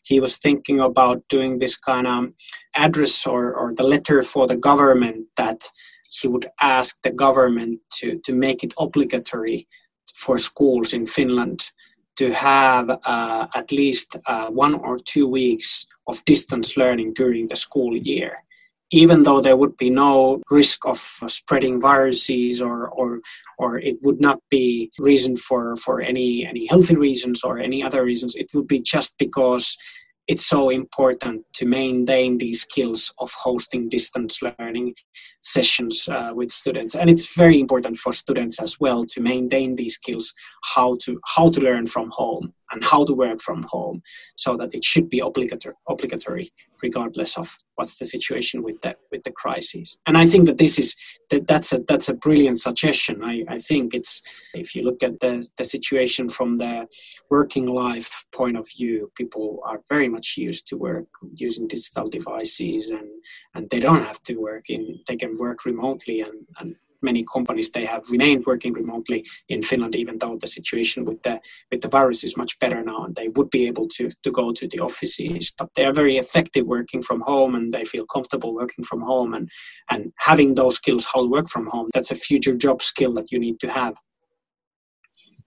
he 0.06 0.20
was 0.20 0.38
thinking 0.38 0.80
about 0.80 1.28
doing 1.30 1.58
this 1.58 1.76
kind 1.76 2.08
of 2.08 2.32
address 2.76 3.26
or, 3.26 3.54
or 3.54 3.74
the 3.74 3.84
letter 3.84 4.22
for 4.22 4.48
the 4.48 4.56
government 4.56 5.26
that 5.36 5.68
he 6.10 6.28
would 6.28 6.48
ask 6.62 7.02
the 7.02 7.12
government 7.12 7.80
to, 7.92 8.20
to 8.24 8.32
make 8.32 8.64
it 8.64 8.74
obligatory 8.78 9.68
for 10.14 10.38
schools 10.38 10.94
in 10.94 11.06
Finland 11.06 11.72
to 12.18 12.34
have 12.34 12.90
uh, 12.90 13.48
at 13.56 13.72
least 13.72 14.16
uh, 14.26 14.48
one 14.50 14.76
or 14.76 15.00
two 15.00 15.28
weeks 15.28 15.86
of 16.08 16.24
distance 16.26 16.78
learning 16.78 17.14
during 17.14 17.48
the 17.48 17.56
school 17.56 17.96
year 17.96 18.46
even 18.92 19.24
though 19.24 19.42
there 19.42 19.58
would 19.58 19.76
be 19.78 19.90
no 19.90 20.42
risk 20.50 20.86
of 20.86 20.98
spreading 21.28 21.82
viruses 21.82 22.62
or 22.62 22.88
or 22.90 23.20
or 23.58 23.80
it 23.80 23.98
would 24.04 24.22
not 24.22 24.40
be 24.50 24.92
reason 25.00 25.36
for 25.36 25.76
for 25.76 26.02
any 26.02 26.46
any 26.46 26.68
healthy 26.68 26.96
reasons 26.96 27.44
or 27.44 27.58
any 27.58 27.82
other 27.84 28.04
reasons. 28.04 28.36
It 28.36 28.48
would 28.54 28.68
be 28.68 28.80
just 28.80 29.18
because 29.18 29.78
it's 30.28 30.48
so 30.48 30.70
important 30.70 31.44
to 31.54 31.66
maintain 31.66 32.38
these 32.38 32.62
skills 32.62 33.14
of 33.20 33.32
hosting 33.34 33.90
distance 33.90 34.40
learning 34.42 34.96
sessions 35.42 36.08
uh, 36.10 36.32
with 36.34 36.52
students. 36.52 36.96
And 36.96 37.10
it's 37.10 37.36
very 37.36 37.60
important 37.60 37.98
for 37.98 38.12
students 38.12 38.60
as 38.60 38.80
well 38.80 39.06
to 39.06 39.22
maintain 39.22 39.76
these 39.76 39.96
skills 39.96 40.34
how 40.74 40.98
to 41.04 41.20
how 41.36 41.50
to 41.50 41.62
learn 41.62 41.86
from 41.86 42.10
home 42.12 42.54
and 42.72 42.84
how 42.84 43.06
to 43.06 43.14
work 43.14 43.40
from 43.40 43.64
home 43.64 44.02
so 44.36 44.56
that 44.58 44.74
it 44.74 44.84
should 44.84 45.10
be 45.10 45.20
obligatory 45.20 45.76
obligatory 45.88 46.52
regardless 46.82 47.38
of 47.38 47.58
what's 47.76 47.98
the 47.98 48.06
situation 48.06 48.64
with 48.64 48.82
the 48.82 48.96
with 49.12 49.24
the 49.24 49.32
crisis. 49.32 49.98
And 50.08 50.18
i 50.18 50.26
think 50.26 50.46
that 50.48 50.58
this 50.58 50.78
is 50.80 50.96
that 51.32 51.48
that's 51.48 51.74
a 51.74 51.80
that's 51.88 52.10
a 52.10 52.14
brilliant 52.14 52.60
suggestion. 52.60 53.16
I 53.24 53.44
i 53.56 53.60
think 53.60 53.94
it's 53.94 54.22
if 54.54 54.76
you 54.76 54.82
look 54.84 55.02
at 55.04 55.20
the 55.20 55.48
the 55.58 55.68
situation 55.76 56.30
from 56.30 56.58
the 56.58 56.88
working 57.30 57.68
life 57.68 58.26
point 58.40 58.58
of 58.58 58.66
view 58.78 59.12
people 59.16 59.48
are 59.70 59.82
very 59.90 60.10
much 60.16 60.38
used 60.38 60.68
to 60.68 60.78
work 60.78 61.08
using 61.46 61.68
digital 61.68 62.08
devices 62.10 62.90
and 62.90 63.10
and 63.54 63.70
they 63.70 63.80
don't 63.80 64.06
have 64.10 64.22
to 64.24 64.36
work 64.50 64.66
in 64.70 65.00
they 65.08 65.18
can 65.24 65.38
work 65.38 65.60
remotely 65.66 66.22
and 66.22 66.38
and 66.60 66.76
many 67.10 67.24
companies 67.36 67.70
they 67.70 67.86
have 67.86 68.04
remained 68.10 68.46
working 68.46 68.74
remotely 68.74 69.20
in 69.48 69.62
Finland, 69.62 69.96
even 69.96 70.18
though 70.18 70.38
the 70.38 70.48
situation 70.48 71.06
with 71.06 71.22
the 71.24 71.40
with 71.72 71.82
the 71.82 71.94
virus 71.98 72.24
is 72.24 72.38
much 72.42 72.54
better 72.60 72.84
now, 72.84 73.06
and 73.06 73.16
they 73.16 73.30
would 73.36 73.50
be 73.50 73.68
able 73.68 73.88
to 73.96 74.04
to 74.24 74.32
go 74.32 74.52
to 74.52 74.68
the 74.68 74.80
offices. 74.80 75.54
But 75.58 75.70
they 75.76 75.86
are 75.86 75.94
very 75.94 76.18
effective 76.18 76.66
working 76.66 77.02
from 77.02 77.22
home, 77.22 77.56
and 77.58 77.72
they 77.72 77.86
feel 77.86 78.06
comfortable 78.16 78.54
working 78.62 78.84
from 78.90 79.02
home, 79.02 79.34
and 79.38 79.50
and 79.92 80.02
having 80.30 80.56
those 80.56 80.76
skills 80.76 81.08
how 81.12 81.22
to 81.22 81.30
work 81.38 81.48
from 81.50 81.68
home. 81.68 81.88
That's 81.94 82.12
a 82.12 82.22
future 82.28 82.56
job 82.66 82.82
skill 82.82 83.14
that 83.14 83.32
you 83.32 83.40
need 83.40 83.60
to 83.60 83.70
have. 83.70 83.96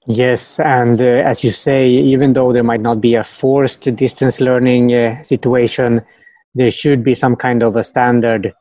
Yes, 0.07 0.59
and 0.61 0.99
uh, 1.03 1.31
as 1.31 1.45
you 1.45 1.51
say, 1.51 1.87
even 1.91 2.33
though 2.33 2.53
there 2.53 2.65
might 2.65 2.81
not 2.81 2.99
be 3.01 3.15
a 3.15 3.25
forced 3.25 3.95
distance 3.95 4.41
learning 4.41 4.95
uh, 4.95 5.23
situation, 5.23 6.01
there 6.55 6.71
should 6.71 7.03
be 7.05 7.15
some 7.15 7.37
kind 7.37 7.63
of 7.63 7.77
a 7.77 7.83
standard 7.83 8.55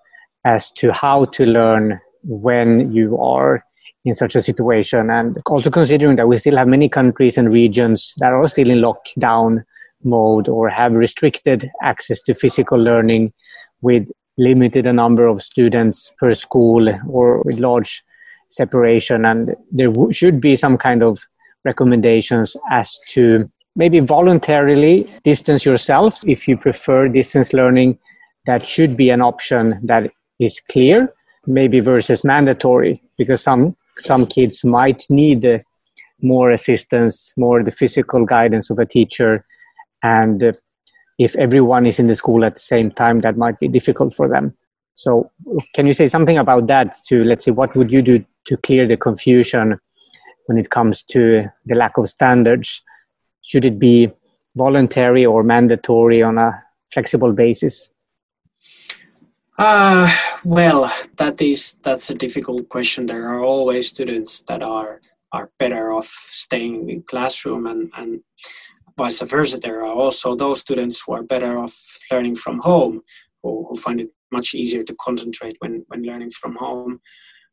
as 0.43 0.71
to 0.71 0.91
how 0.91 1.25
to 1.25 1.45
learn 1.45 1.99
when 2.23 2.91
you 2.93 3.17
are 3.19 3.63
in 4.05 4.13
such 4.13 4.35
a 4.35 4.41
situation. 4.41 5.09
And 5.09 5.37
also 5.45 5.69
considering 5.69 6.15
that 6.15 6.27
we 6.27 6.37
still 6.37 6.57
have 6.57 6.67
many 6.67 6.89
countries 6.89 7.37
and 7.37 7.51
regions 7.51 8.13
that 8.17 8.31
are 8.31 8.47
still 8.47 8.69
in 8.69 8.79
lockdown 8.79 9.63
mode 10.03 10.47
or 10.47 10.69
have 10.69 10.95
restricted 10.95 11.69
access 11.81 12.21
to 12.23 12.33
physical 12.33 12.77
learning 12.77 13.33
with 13.81 14.09
limited 14.37 14.85
a 14.85 14.93
number 14.93 15.25
of 15.27 15.41
students 15.41 16.13
per 16.19 16.33
school 16.33 16.87
or 17.09 17.41
with 17.43 17.59
large 17.59 18.03
separation. 18.49 19.25
And 19.25 19.55
there 19.71 19.89
w- 19.89 20.11
should 20.11 20.39
be 20.39 20.55
some 20.55 20.77
kind 20.77 21.03
of 21.03 21.19
recommendations 21.65 22.55
as 22.71 22.97
to 23.09 23.37
maybe 23.75 23.99
voluntarily 23.99 25.07
distance 25.23 25.65
yourself 25.65 26.19
if 26.25 26.47
you 26.47 26.55
prefer 26.55 27.07
distance 27.07 27.51
learning. 27.51 27.97
That 28.45 28.65
should 28.65 28.95
be 28.95 29.09
an 29.09 29.21
option 29.21 29.79
that 29.83 30.09
is 30.39 30.61
clear 30.71 31.11
maybe 31.47 31.79
versus 31.79 32.23
mandatory 32.23 33.01
because 33.17 33.41
some 33.41 33.75
some 33.99 34.27
kids 34.27 34.63
might 34.63 35.05
need 35.09 35.45
uh, 35.45 35.57
more 36.21 36.51
assistance 36.51 37.33
more 37.37 37.63
the 37.63 37.71
physical 37.71 38.25
guidance 38.25 38.69
of 38.69 38.79
a 38.79 38.85
teacher. 38.85 39.45
And 40.03 40.43
uh, 40.43 40.53
if 41.17 41.35
everyone 41.37 41.85
is 41.87 41.99
in 41.99 42.07
the 42.07 42.15
school 42.15 42.45
at 42.45 42.55
the 42.55 42.59
same 42.59 42.91
time 42.91 43.21
that 43.21 43.37
might 43.37 43.59
be 43.59 43.67
difficult 43.67 44.13
for 44.13 44.27
them. 44.27 44.55
So 44.95 45.31
can 45.73 45.87
you 45.87 45.93
say 45.93 46.07
something 46.07 46.37
about 46.37 46.67
that 46.67 46.95
to 47.07 47.23
let's 47.23 47.45
say 47.45 47.51
what 47.51 47.75
would 47.75 47.91
you 47.91 48.01
do 48.01 48.25
to 48.45 48.57
clear 48.57 48.87
the 48.87 48.97
confusion 48.97 49.79
when 50.45 50.57
it 50.57 50.69
comes 50.69 51.01
to 51.03 51.49
the 51.65 51.75
lack 51.75 51.97
of 51.97 52.09
standards? 52.09 52.83
Should 53.41 53.65
it 53.65 53.79
be 53.79 54.11
voluntary 54.55 55.25
or 55.25 55.43
mandatory 55.43 56.21
on 56.21 56.37
a 56.37 56.63
flexible 56.91 57.31
basis 57.31 57.89
uh, 59.57 60.11
well 60.43 60.91
that 61.17 61.41
is 61.41 61.73
that's 61.83 62.09
a 62.09 62.15
difficult 62.15 62.69
question 62.69 63.05
there 63.05 63.27
are 63.27 63.43
always 63.43 63.87
students 63.87 64.41
that 64.41 64.61
are 64.61 65.01
are 65.33 65.51
better 65.59 65.91
off 65.91 66.07
staying 66.31 66.89
in 66.89 67.01
classroom 67.03 67.65
and 67.67 67.91
and 67.97 68.21
vice 68.97 69.21
versa. 69.21 69.57
There 69.57 69.81
are 69.81 69.93
also 69.93 70.35
those 70.35 70.59
students 70.59 71.01
who 71.05 71.13
are 71.13 71.23
better 71.23 71.57
off 71.57 71.75
learning 72.11 72.35
from 72.35 72.59
home, 72.59 73.01
who, 73.43 73.67
who 73.69 73.75
find 73.75 74.01
it 74.01 74.09
much 74.31 74.53
easier 74.53 74.83
to 74.83 74.95
concentrate 74.99 75.55
when, 75.59 75.85
when 75.87 76.03
learning 76.03 76.31
from 76.31 76.55
home. 76.55 76.99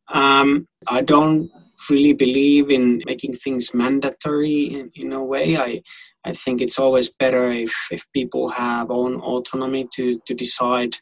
Um, 0.08 0.66
I 0.88 1.02
don't 1.02 1.50
really 1.90 2.14
believe 2.14 2.70
in 2.70 3.02
making 3.06 3.34
things 3.34 3.74
mandatory 3.74 4.62
in, 4.64 4.90
in 4.94 5.12
a 5.12 5.22
way. 5.22 5.56
I, 5.56 5.82
I 6.24 6.32
think 6.32 6.60
it's 6.60 6.78
always 6.78 7.10
better 7.10 7.50
if, 7.50 7.74
if 7.90 8.04
people 8.12 8.48
have 8.50 8.90
own 8.90 9.20
autonomy 9.20 9.88
to, 9.94 10.18
to 10.26 10.34
decide 10.34 10.96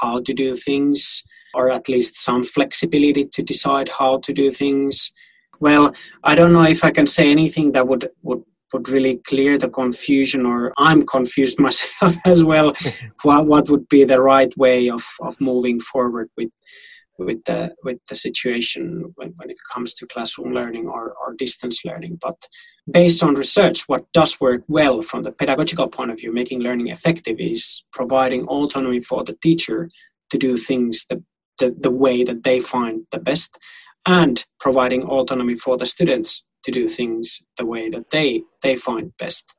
how 0.00 0.20
to 0.20 0.32
do 0.32 0.56
things, 0.56 1.22
or 1.54 1.70
at 1.70 1.88
least 1.88 2.16
some 2.16 2.42
flexibility 2.42 3.24
to 3.24 3.42
decide 3.42 3.88
how 3.98 4.18
to 4.18 4.32
do 4.32 4.50
things. 4.50 5.12
Well, 5.60 5.94
I 6.24 6.34
don't 6.34 6.52
know 6.52 6.64
if 6.64 6.84
I 6.84 6.90
can 6.90 7.06
say 7.06 7.30
anything 7.30 7.72
that 7.72 7.86
would, 7.88 8.10
would 8.22 8.42
would 8.72 8.88
really 8.88 9.16
clear 9.26 9.58
the 9.58 9.68
confusion 9.68 10.46
or 10.46 10.72
i'm 10.78 11.04
confused 11.04 11.58
myself 11.68 12.14
as 12.24 12.44
well 12.44 12.72
what, 13.22 13.46
what 13.46 13.68
would 13.68 13.88
be 13.88 14.04
the 14.04 14.20
right 14.20 14.56
way 14.56 14.88
of, 14.88 15.02
of 15.22 15.40
moving 15.40 15.80
forward 15.80 16.30
with 16.36 16.50
with 17.24 17.44
the 17.44 17.74
with 17.84 17.98
the 18.08 18.14
situation 18.14 19.12
when, 19.16 19.32
when 19.36 19.50
it 19.50 19.58
comes 19.72 19.94
to 19.94 20.06
classroom 20.06 20.52
learning 20.52 20.86
or, 20.86 21.14
or 21.20 21.34
distance 21.34 21.84
learning. 21.84 22.18
But 22.20 22.36
based 22.90 23.22
on 23.22 23.34
research 23.34 23.88
what 23.88 24.04
does 24.12 24.40
work 24.40 24.62
well 24.68 25.02
from 25.02 25.22
the 25.22 25.32
pedagogical 25.32 25.88
point 25.88 26.10
of 26.10 26.18
view 26.18 26.32
making 26.32 26.60
learning 26.60 26.88
effective 26.88 27.36
is 27.38 27.84
providing 27.92 28.46
autonomy 28.46 29.00
for 29.00 29.22
the 29.22 29.36
teacher 29.42 29.88
to 30.30 30.38
do 30.38 30.56
things 30.56 31.06
the, 31.06 31.22
the, 31.58 31.76
the 31.78 31.90
way 31.90 32.24
that 32.24 32.42
they 32.42 32.58
find 32.60 33.06
the 33.12 33.20
best 33.20 33.58
and 34.06 34.44
providing 34.58 35.02
autonomy 35.02 35.54
for 35.54 35.76
the 35.76 35.86
students 35.86 36.44
to 36.64 36.70
do 36.70 36.88
things 36.88 37.40
the 37.56 37.66
way 37.66 37.88
that 37.88 38.10
they 38.10 38.42
they 38.62 38.76
find 38.76 39.12
best. 39.18 39.54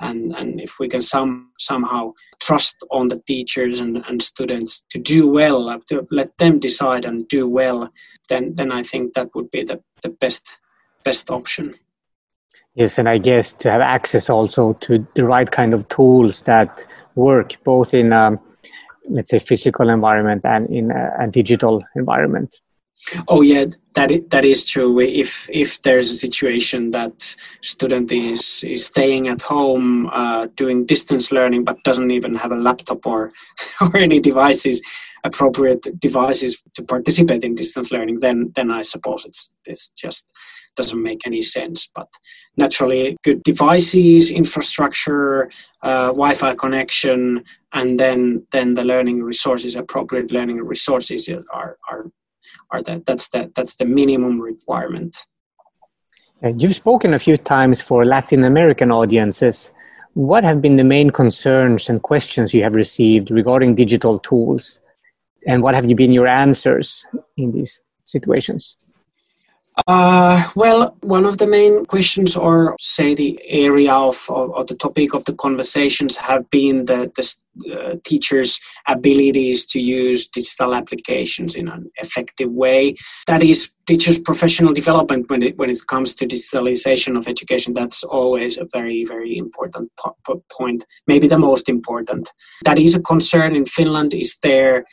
And 0.00 0.32
and 0.32 0.60
if 0.60 0.78
we 0.78 0.88
can 0.88 1.00
some 1.00 1.52
somehow 1.58 2.12
trust 2.46 2.82
on 2.90 3.08
the 3.08 3.20
teachers 3.26 3.78
and, 3.78 4.04
and 4.08 4.20
students 4.20 4.82
to 4.90 4.98
do 4.98 5.28
well 5.28 5.80
to 5.88 6.06
let 6.10 6.36
them 6.38 6.58
decide 6.58 7.04
and 7.04 7.28
do 7.28 7.48
well 7.48 7.88
then 8.28 8.54
then 8.56 8.72
i 8.72 8.82
think 8.82 9.14
that 9.14 9.28
would 9.34 9.50
be 9.50 9.62
the, 9.62 9.80
the 10.02 10.08
best 10.08 10.58
best 11.04 11.30
option. 11.30 11.74
Yes 12.74 12.98
and 12.98 13.08
i 13.08 13.18
guess 13.18 13.52
to 13.54 13.70
have 13.70 13.80
access 13.80 14.30
also 14.30 14.72
to 14.84 15.06
the 15.14 15.24
right 15.24 15.50
kind 15.50 15.74
of 15.74 15.86
tools 15.88 16.42
that 16.42 16.84
work 17.14 17.62
both 17.64 17.94
in 17.94 18.12
um, 18.12 18.40
let's 19.08 19.30
say 19.30 19.38
physical 19.38 19.88
environment 19.88 20.44
and 20.44 20.68
in 20.70 20.90
a, 20.90 21.12
a 21.20 21.26
digital 21.28 21.84
environment 21.96 22.60
Oh 23.28 23.42
yeah, 23.42 23.66
that 23.94 24.10
is, 24.10 24.20
that 24.28 24.44
is 24.44 24.64
true. 24.64 25.00
If 25.00 25.48
if 25.52 25.82
there's 25.82 26.10
a 26.10 26.14
situation 26.14 26.92
that 26.92 27.36
student 27.60 28.12
is 28.12 28.64
is 28.64 28.86
staying 28.86 29.28
at 29.28 29.42
home 29.42 30.08
uh, 30.12 30.46
doing 30.56 30.86
distance 30.86 31.32
learning 31.32 31.64
but 31.64 31.82
doesn't 31.82 32.10
even 32.10 32.34
have 32.36 32.52
a 32.52 32.56
laptop 32.56 33.04
or 33.06 33.32
or 33.80 33.96
any 33.96 34.20
devices, 34.20 34.80
appropriate 35.24 35.86
devices 35.98 36.62
to 36.74 36.82
participate 36.82 37.44
in 37.44 37.54
distance 37.54 37.90
learning, 37.90 38.20
then 38.20 38.52
then 38.54 38.70
I 38.70 38.82
suppose 38.82 39.24
it's 39.24 39.54
it's 39.66 39.88
just 39.90 40.32
doesn't 40.76 41.02
make 41.02 41.26
any 41.26 41.42
sense. 41.42 41.90
But 41.94 42.08
naturally, 42.56 43.16
good 43.24 43.42
devices, 43.42 44.30
infrastructure, 44.30 45.50
uh, 45.82 46.06
Wi-Fi 46.06 46.54
connection, 46.54 47.44
and 47.72 47.98
then 47.98 48.46
then 48.52 48.74
the 48.74 48.84
learning 48.84 49.22
resources, 49.22 49.76
appropriate 49.76 50.30
learning 50.30 50.62
resources 50.62 51.28
are 51.52 51.76
are 51.90 52.06
are 52.70 52.82
that 52.82 53.06
that's 53.06 53.28
that 53.28 53.54
that's 53.54 53.74
the 53.76 53.84
minimum 53.84 54.40
requirement. 54.40 55.26
Uh, 56.44 56.48
you've 56.56 56.74
spoken 56.74 57.14
a 57.14 57.18
few 57.18 57.36
times 57.36 57.80
for 57.80 58.04
Latin 58.04 58.44
American 58.44 58.90
audiences. 58.90 59.72
What 60.14 60.44
have 60.44 60.60
been 60.60 60.76
the 60.76 60.84
main 60.84 61.10
concerns 61.10 61.88
and 61.88 62.02
questions 62.02 62.52
you 62.52 62.62
have 62.64 62.74
received 62.74 63.30
regarding 63.30 63.74
digital 63.74 64.18
tools? 64.18 64.80
And 65.46 65.62
what 65.62 65.74
have 65.74 65.86
you 65.86 65.94
been 65.94 66.12
your 66.12 66.26
answers 66.26 67.06
in 67.36 67.52
these 67.52 67.80
situations? 68.04 68.76
Uh, 69.86 70.50
well, 70.54 70.96
one 71.00 71.24
of 71.24 71.38
the 71.38 71.46
main 71.46 71.84
questions, 71.86 72.36
or 72.36 72.76
say 72.78 73.14
the 73.14 73.40
area 73.48 73.92
of, 73.92 74.26
of, 74.28 74.54
of 74.54 74.66
the 74.66 74.74
topic 74.74 75.14
of 75.14 75.24
the 75.24 75.32
conversations, 75.32 76.16
have 76.16 76.48
been 76.50 76.84
the, 76.84 77.10
the 77.16 77.74
uh, 77.74 77.96
teachers' 78.04 78.60
abilities 78.86 79.64
to 79.64 79.80
use 79.80 80.28
digital 80.28 80.74
applications 80.74 81.54
in 81.54 81.68
an 81.68 81.90
effective 81.96 82.50
way. 82.50 82.94
That 83.26 83.42
is, 83.42 83.70
teachers' 83.86 84.18
professional 84.18 84.72
development 84.72 85.28
when 85.28 85.42
it 85.42 85.56
when 85.58 85.70
it 85.70 85.78
comes 85.88 86.14
to 86.16 86.26
digitalization 86.26 87.16
of 87.16 87.26
education. 87.26 87.74
That's 87.74 88.04
always 88.04 88.58
a 88.58 88.66
very 88.72 89.04
very 89.04 89.36
important 89.36 89.90
po- 89.98 90.16
po- 90.24 90.44
point, 90.52 90.84
maybe 91.06 91.26
the 91.26 91.38
most 91.38 91.68
important. 91.68 92.30
That 92.64 92.78
is 92.78 92.94
a 92.94 93.00
concern 93.00 93.56
in 93.56 93.64
Finland. 93.64 94.14
Is 94.14 94.36
there 94.42 94.84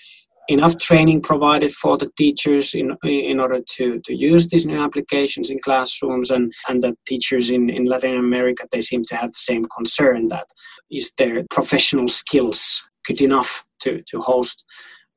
enough 0.49 0.77
training 0.77 1.21
provided 1.21 1.71
for 1.71 1.97
the 1.97 2.09
teachers 2.17 2.73
in 2.73 2.97
in 3.03 3.39
order 3.39 3.61
to 3.75 3.99
to 4.05 4.13
use 4.13 4.47
these 4.47 4.65
new 4.65 4.77
applications 4.77 5.49
in 5.49 5.59
classrooms 5.59 6.31
and 6.31 6.51
and 6.67 6.81
the 6.83 6.95
teachers 7.07 7.49
in 7.49 7.69
in 7.69 7.85
Latin 7.85 8.17
America 8.17 8.67
they 8.71 8.81
seem 8.81 9.05
to 9.05 9.15
have 9.15 9.31
the 9.31 9.45
same 9.49 9.65
concern 9.65 10.27
that 10.27 10.47
is 10.91 11.11
their 11.17 11.43
professional 11.49 12.07
skills 12.07 12.83
good 13.05 13.21
enough 13.21 13.63
to 13.79 14.01
to 14.09 14.19
host 14.19 14.65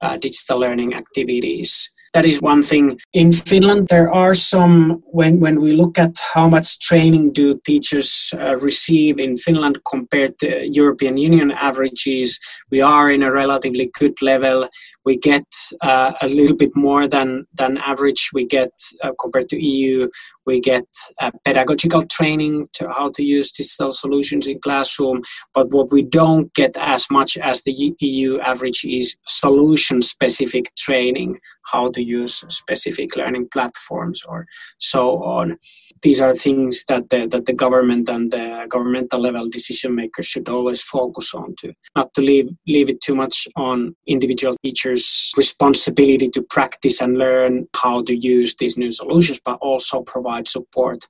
uh, 0.03 0.17
digital 0.17 0.59
learning 0.59 0.95
activities 0.95 1.89
that 2.13 2.27
is 2.27 2.41
one 2.43 2.63
thing. 2.63 2.99
In 3.15 3.33
Finland, 3.33 3.89
there 3.89 4.13
are 4.13 4.35
some, 4.35 5.03
when, 5.07 5.41
when 5.41 5.61
we 5.61 5.73
look 5.73 5.99
at 5.99 6.15
how 6.35 6.47
much 6.49 6.79
training 6.81 7.33
do 7.33 7.59
teachers 7.65 8.35
uh, 8.39 8.57
receive 8.59 9.19
in 9.19 9.37
Finland 9.37 9.79
compared 9.89 10.39
to 10.41 10.69
European 10.71 11.17
Union 11.17 11.51
averages, 11.53 12.39
we 12.71 12.83
are 12.83 13.11
in 13.11 13.23
a 13.23 13.33
relatively 13.33 13.91
good 13.99 14.21
level. 14.21 14.69
We 15.05 15.17
get 15.17 15.47
uh, 15.81 16.13
a 16.21 16.29
little 16.29 16.57
bit 16.57 16.77
more 16.77 17.09
than, 17.09 17.47
than 17.55 17.79
average. 17.79 18.31
We 18.33 18.47
get, 18.47 18.71
uh, 19.03 19.13
compared 19.19 19.49
to 19.49 19.61
EU, 19.61 20.09
we 20.45 20.61
get 20.61 20.85
uh, 21.21 21.31
pedagogical 21.45 22.03
training 22.05 22.69
to 22.75 22.89
how 22.89 23.11
to 23.13 23.25
use 23.25 23.53
digital 23.53 23.91
solutions 23.91 24.47
in 24.47 24.61
classroom. 24.61 25.23
But 25.55 25.73
what 25.73 25.91
we 25.91 26.03
don't 26.05 26.53
get 26.55 26.77
as 26.77 27.07
much 27.11 27.37
as 27.39 27.63
the 27.63 27.95
EU 27.99 28.39
average 28.41 28.85
is 28.85 29.17
solution 29.27 30.03
specific 30.03 30.75
training 30.77 31.41
how 31.71 31.91
to 31.91 32.03
use 32.03 32.45
specific 32.49 33.17
learning 33.17 33.49
platforms 33.53 34.23
or 34.27 34.47
so 34.79 35.23
on. 35.23 35.59
These 36.03 36.21
are 36.21 36.35
things 36.35 36.85
that 36.89 37.11
the, 37.11 37.27
that 37.29 37.47
the 37.47 37.53
government 37.53 38.09
and 38.09 38.31
the 38.31 38.67
governmental 38.69 39.21
level 39.21 39.49
decision 39.49 39.95
makers 39.95 40.27
should 40.27 40.49
always 40.49 40.83
focus 40.83 41.33
on 41.35 41.55
to 41.61 41.73
not 41.97 42.13
to 42.15 42.23
leave 42.23 42.49
leave 42.67 42.89
it 42.89 43.01
too 43.01 43.15
much 43.15 43.47
on 43.57 43.95
individual 44.07 44.55
teachers' 44.63 45.33
responsibility 45.37 46.29
to 46.29 46.43
practice 46.43 47.01
and 47.01 47.19
learn 47.19 47.69
how 47.77 48.03
to 48.03 48.15
use 48.15 48.57
these 48.57 48.77
new 48.77 48.91
solutions, 48.91 49.41
but 49.45 49.59
also 49.61 50.03
provide 50.03 50.49
support 50.49 51.07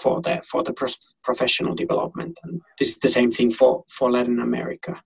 for 0.00 0.20
the 0.20 0.42
for 0.42 0.62
the 0.62 0.74
professional 1.22 1.74
development. 1.74 2.38
And 2.42 2.60
this 2.78 2.88
is 2.88 2.98
the 2.98 3.08
same 3.08 3.30
thing 3.30 3.50
for 3.50 3.84
for 3.88 4.10
Latin 4.10 4.40
America. 4.40 5.02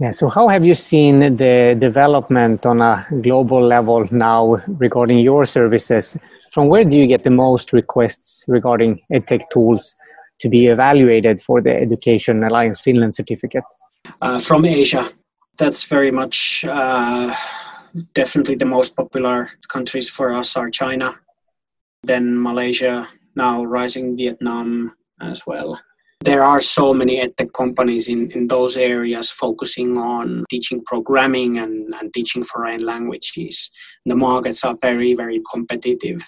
Yeah. 0.00 0.12
So, 0.12 0.28
how 0.28 0.46
have 0.46 0.64
you 0.64 0.74
seen 0.74 1.18
the 1.18 1.76
development 1.78 2.64
on 2.64 2.80
a 2.80 3.04
global 3.20 3.60
level 3.60 4.04
now 4.12 4.62
regarding 4.68 5.18
your 5.18 5.44
services? 5.44 6.16
From 6.52 6.68
where 6.68 6.84
do 6.84 6.96
you 6.96 7.08
get 7.08 7.24
the 7.24 7.30
most 7.30 7.72
requests 7.72 8.44
regarding 8.46 9.00
edtech 9.12 9.42
tools 9.50 9.96
to 10.40 10.48
be 10.48 10.68
evaluated 10.68 11.42
for 11.42 11.60
the 11.60 11.74
Education 11.74 12.44
Alliance 12.44 12.80
Finland 12.80 13.16
certificate? 13.16 13.64
Uh, 14.22 14.38
from 14.38 14.64
Asia. 14.64 15.10
That's 15.58 15.84
very 15.84 16.12
much 16.12 16.64
uh, 16.64 17.34
definitely 18.14 18.54
the 18.54 18.66
most 18.66 18.94
popular 18.94 19.50
countries 19.68 20.08
for 20.08 20.32
us 20.32 20.56
are 20.56 20.70
China, 20.70 21.18
then 22.04 22.40
Malaysia, 22.40 23.08
now 23.34 23.64
rising 23.64 24.16
Vietnam 24.16 24.94
as 25.20 25.44
well. 25.44 25.80
There 26.24 26.42
are 26.42 26.60
so 26.60 26.92
many 26.92 27.20
edtech 27.24 27.52
companies 27.52 28.08
in, 28.08 28.32
in 28.32 28.48
those 28.48 28.76
areas 28.76 29.30
focusing 29.30 29.96
on 29.98 30.44
teaching 30.50 30.82
programming 30.84 31.58
and, 31.58 31.94
and 31.94 32.12
teaching 32.12 32.42
foreign 32.42 32.84
languages. 32.84 33.70
The 34.04 34.16
markets 34.16 34.64
are 34.64 34.76
very, 34.80 35.14
very 35.14 35.40
competitive. 35.50 36.20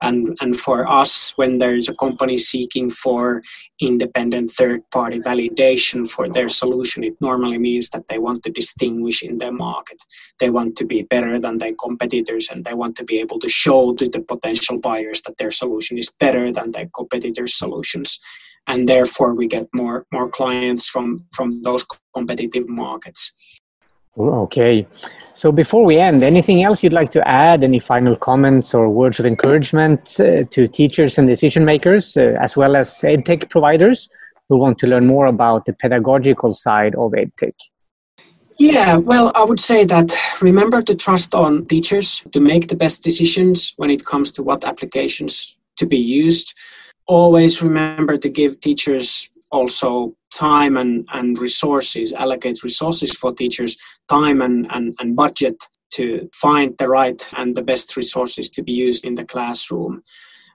And 0.00 0.36
and 0.40 0.56
for 0.56 0.88
us 0.88 1.32
when 1.36 1.58
there's 1.58 1.88
a 1.88 1.94
company 1.94 2.38
seeking 2.38 2.88
for 2.88 3.42
independent 3.80 4.52
third 4.52 4.88
party 4.92 5.18
validation 5.18 6.08
for 6.08 6.28
their 6.28 6.48
solution 6.48 7.02
it 7.02 7.14
normally 7.20 7.58
means 7.58 7.88
that 7.88 8.06
they 8.06 8.20
want 8.20 8.44
to 8.44 8.50
distinguish 8.50 9.24
in 9.24 9.38
their 9.38 9.50
market. 9.50 10.00
They 10.38 10.50
want 10.50 10.76
to 10.76 10.84
be 10.86 11.02
better 11.02 11.40
than 11.40 11.58
their 11.58 11.74
competitors 11.74 12.48
and 12.48 12.64
they 12.64 12.74
want 12.74 12.94
to 12.98 13.04
be 13.04 13.18
able 13.18 13.40
to 13.40 13.48
show 13.48 13.92
to 13.94 14.08
the 14.08 14.20
potential 14.20 14.78
buyers 14.78 15.22
that 15.22 15.38
their 15.38 15.50
solution 15.50 15.98
is 15.98 16.10
better 16.20 16.52
than 16.52 16.70
their 16.70 16.88
competitors 16.94 17.58
solutions 17.58 18.20
and 18.68 18.88
therefore 18.88 19.34
we 19.34 19.46
get 19.46 19.66
more 19.74 20.06
more 20.12 20.28
clients 20.28 20.88
from 20.88 21.16
from 21.32 21.50
those 21.62 21.84
competitive 22.14 22.68
markets 22.68 23.32
Okay. 24.18 24.86
So 25.34 25.52
before 25.52 25.84
we 25.84 25.98
end, 25.98 26.22
anything 26.22 26.64
else 26.64 26.82
you'd 26.82 26.92
like 26.92 27.10
to 27.10 27.26
add? 27.28 27.62
Any 27.62 27.78
final 27.78 28.16
comments 28.16 28.74
or 28.74 28.88
words 28.88 29.20
of 29.20 29.26
encouragement 29.26 30.18
uh, 30.18 30.42
to 30.50 30.66
teachers 30.66 31.18
and 31.18 31.28
decision 31.28 31.64
makers, 31.64 32.16
uh, 32.16 32.34
as 32.40 32.56
well 32.56 32.74
as 32.74 32.88
EdTech 32.88 33.48
providers 33.48 34.08
who 34.48 34.58
want 34.58 34.78
to 34.78 34.88
learn 34.88 35.06
more 35.06 35.26
about 35.26 35.66
the 35.66 35.72
pedagogical 35.72 36.52
side 36.52 36.94
of 36.96 37.12
EdTech? 37.12 37.54
Yeah, 38.58 38.96
well, 38.96 39.30
I 39.36 39.44
would 39.44 39.60
say 39.60 39.84
that 39.84 40.12
remember 40.42 40.82
to 40.82 40.96
trust 40.96 41.32
on 41.32 41.66
teachers 41.66 42.24
to 42.32 42.40
make 42.40 42.66
the 42.66 42.76
best 42.76 43.04
decisions 43.04 43.72
when 43.76 43.88
it 43.90 44.04
comes 44.04 44.32
to 44.32 44.42
what 44.42 44.64
applications 44.64 45.56
to 45.76 45.86
be 45.86 45.98
used. 45.98 46.54
Always 47.08 47.62
remember 47.62 48.18
to 48.18 48.28
give 48.28 48.60
teachers 48.60 49.30
also 49.50 50.14
time 50.34 50.76
and, 50.76 51.08
and 51.14 51.38
resources, 51.38 52.12
allocate 52.12 52.62
resources 52.62 53.14
for 53.14 53.32
teachers, 53.32 53.78
time 54.10 54.42
and, 54.42 54.66
and, 54.70 54.94
and 54.98 55.16
budget 55.16 55.56
to 55.94 56.28
find 56.34 56.76
the 56.78 56.86
right 56.86 57.32
and 57.38 57.56
the 57.56 57.62
best 57.62 57.96
resources 57.96 58.50
to 58.50 58.62
be 58.62 58.72
used 58.72 59.06
in 59.06 59.14
the 59.14 59.24
classroom. 59.24 60.02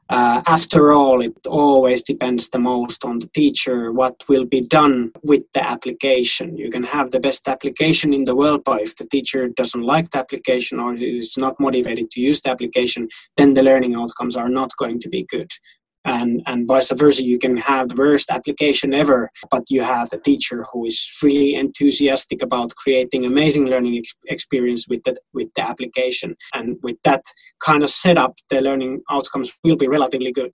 Uh, 0.09 0.43
after 0.45 0.91
all, 0.91 1.21
it 1.21 1.33
always 1.47 2.03
depends 2.03 2.49
the 2.49 2.59
most 2.59 3.03
on 3.03 3.17
the 3.17 3.29
teacher 3.33 3.91
what 3.91 4.23
will 4.27 4.45
be 4.45 4.61
done 4.61 5.11
with 5.23 5.43
the 5.53 5.65
application. 5.65 6.55
You 6.55 6.69
can 6.69 6.83
have 6.83 7.09
the 7.09 7.19
best 7.19 7.47
application 7.47 8.13
in 8.13 8.25
the 8.25 8.35
world, 8.35 8.63
but 8.63 8.81
if 8.81 8.95
the 8.95 9.07
teacher 9.07 9.47
doesn't 9.47 9.81
like 9.81 10.11
the 10.11 10.19
application 10.19 10.79
or 10.79 10.93
is 10.93 11.35
not 11.35 11.59
motivated 11.59 12.11
to 12.11 12.21
use 12.21 12.41
the 12.41 12.51
application, 12.51 13.07
then 13.37 13.55
the 13.55 13.63
learning 13.63 13.95
outcomes 13.95 14.35
are 14.35 14.49
not 14.49 14.75
going 14.77 14.99
to 14.99 15.09
be 15.09 15.23
good 15.23 15.49
and 16.05 16.41
and 16.45 16.67
vice 16.67 16.91
versa 16.91 17.23
you 17.23 17.39
can 17.39 17.57
have 17.57 17.89
the 17.89 17.95
worst 17.95 18.29
application 18.29 18.93
ever 18.93 19.29
but 19.49 19.63
you 19.69 19.81
have 19.81 20.11
a 20.11 20.17
teacher 20.17 20.65
who 20.71 20.85
is 20.85 21.17
really 21.23 21.55
enthusiastic 21.55 22.41
about 22.41 22.75
creating 22.75 23.25
amazing 23.25 23.65
learning 23.65 23.97
ex- 23.97 24.13
experience 24.27 24.87
with 24.87 25.03
that 25.03 25.17
with 25.33 25.49
the 25.55 25.61
application. 25.61 26.35
And 26.53 26.77
with 26.81 26.97
that 27.03 27.23
kind 27.59 27.83
of 27.83 27.89
setup 27.89 28.33
the 28.49 28.61
learning 28.61 29.01
outcomes 29.09 29.51
will 29.63 29.75
be 29.75 29.87
relatively 29.87 30.31
good 30.31 30.53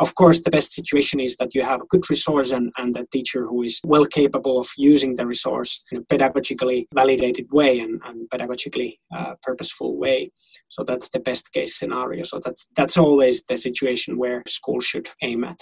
of 0.00 0.14
course, 0.14 0.42
the 0.42 0.50
best 0.50 0.72
situation 0.72 1.20
is 1.20 1.36
that 1.36 1.54
you 1.54 1.62
have 1.62 1.82
a 1.82 1.86
good 1.86 2.08
resource 2.08 2.52
and, 2.52 2.72
and 2.78 2.96
a 2.96 3.06
teacher 3.06 3.46
who 3.46 3.62
is 3.62 3.80
well 3.84 4.04
capable 4.04 4.58
of 4.58 4.68
using 4.76 5.16
the 5.16 5.26
resource 5.26 5.84
in 5.90 5.98
a 5.98 6.02
pedagogically 6.02 6.86
validated 6.94 7.46
way 7.50 7.80
and, 7.80 8.00
and 8.04 8.28
pedagogically 8.30 8.98
uh, 9.14 9.34
purposeful 9.42 9.96
way. 9.96 10.30
So 10.68 10.84
that's 10.84 11.10
the 11.10 11.20
best 11.20 11.52
case 11.52 11.78
scenario. 11.78 12.22
So 12.22 12.40
that's 12.44 12.68
that's 12.76 12.96
always 12.96 13.42
the 13.44 13.56
situation 13.56 14.18
where 14.18 14.42
school 14.46 14.80
should 14.80 15.08
aim 15.22 15.44
at. 15.44 15.60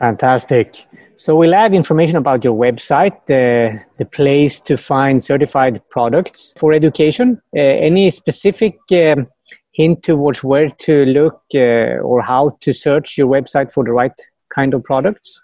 Fantastic. 0.00 0.86
So 1.16 1.36
we'll 1.36 1.54
add 1.54 1.74
information 1.74 2.16
about 2.16 2.42
your 2.42 2.56
website, 2.58 3.26
the, 3.26 3.78
the 3.98 4.06
place 4.06 4.58
to 4.62 4.78
find 4.78 5.22
certified 5.22 5.82
products 5.90 6.54
for 6.58 6.72
education. 6.72 7.38
Uh, 7.54 7.60
any 7.60 8.10
specific 8.10 8.78
um, 8.92 9.26
hint 9.72 10.02
towards 10.02 10.42
where 10.42 10.68
to 10.68 11.04
look 11.06 11.42
uh, 11.54 12.00
or 12.02 12.22
how 12.22 12.56
to 12.60 12.72
search 12.72 13.16
your 13.16 13.28
website 13.28 13.72
for 13.72 13.84
the 13.84 13.92
right 13.92 14.18
kind 14.54 14.74
of 14.74 14.82
products? 14.84 15.40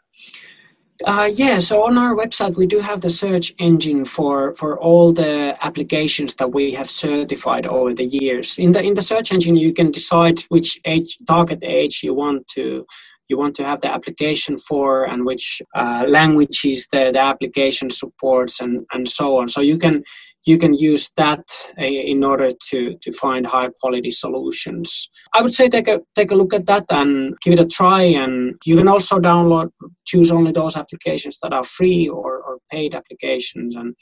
Uh, 1.04 1.28
yeah, 1.30 1.58
so 1.58 1.84
on 1.84 1.98
our 1.98 2.14
website 2.16 2.56
we 2.56 2.66
do 2.66 2.78
have 2.78 3.02
the 3.02 3.10
search 3.10 3.52
engine 3.58 4.04
for 4.04 4.54
for 4.54 4.78
all 4.78 5.12
the 5.12 5.54
applications 5.60 6.36
that 6.36 6.54
we 6.54 6.72
have 6.72 6.88
certified 6.88 7.66
over 7.66 7.92
the 7.92 8.06
years. 8.06 8.58
In 8.58 8.72
the 8.72 8.82
in 8.82 8.94
the 8.94 9.02
search 9.02 9.30
engine, 9.30 9.56
you 9.56 9.74
can 9.74 9.90
decide 9.90 10.40
which 10.48 10.80
age 10.86 11.18
target 11.26 11.58
age 11.62 12.00
you 12.02 12.14
want 12.14 12.48
to 12.48 12.86
you 13.28 13.36
want 13.36 13.54
to 13.56 13.64
have 13.64 13.80
the 13.80 13.92
application 13.92 14.56
for 14.56 15.04
and 15.04 15.26
which 15.26 15.60
uh, 15.74 16.04
languages 16.08 16.86
the, 16.92 17.10
the 17.12 17.20
application 17.20 17.90
supports 17.90 18.60
and, 18.60 18.86
and 18.92 19.08
so 19.08 19.38
on. 19.38 19.48
So 19.48 19.60
you 19.60 19.78
can 19.78 20.04
you 20.46 20.56
can 20.58 20.74
use 20.74 21.10
that 21.16 21.44
uh, 21.78 21.84
in 21.84 22.22
order 22.22 22.52
to, 22.70 22.96
to 23.02 23.12
find 23.12 23.46
high 23.46 23.68
quality 23.80 24.12
solutions. 24.12 25.10
I 25.34 25.42
would 25.42 25.52
say 25.52 25.68
take 25.68 25.88
a 25.88 26.00
take 26.14 26.30
a 26.30 26.36
look 26.36 26.54
at 26.54 26.66
that 26.66 26.84
and 26.88 27.36
give 27.42 27.52
it 27.54 27.58
a 27.58 27.66
try. 27.66 28.02
And 28.02 28.54
you 28.64 28.76
can 28.76 28.88
also 28.88 29.18
download, 29.18 29.70
choose 30.06 30.30
only 30.30 30.52
those 30.52 30.76
applications 30.76 31.38
that 31.42 31.52
are 31.52 31.64
free 31.64 32.08
or, 32.08 32.38
or 32.38 32.58
paid 32.70 32.94
applications, 32.94 33.74
and 33.74 33.94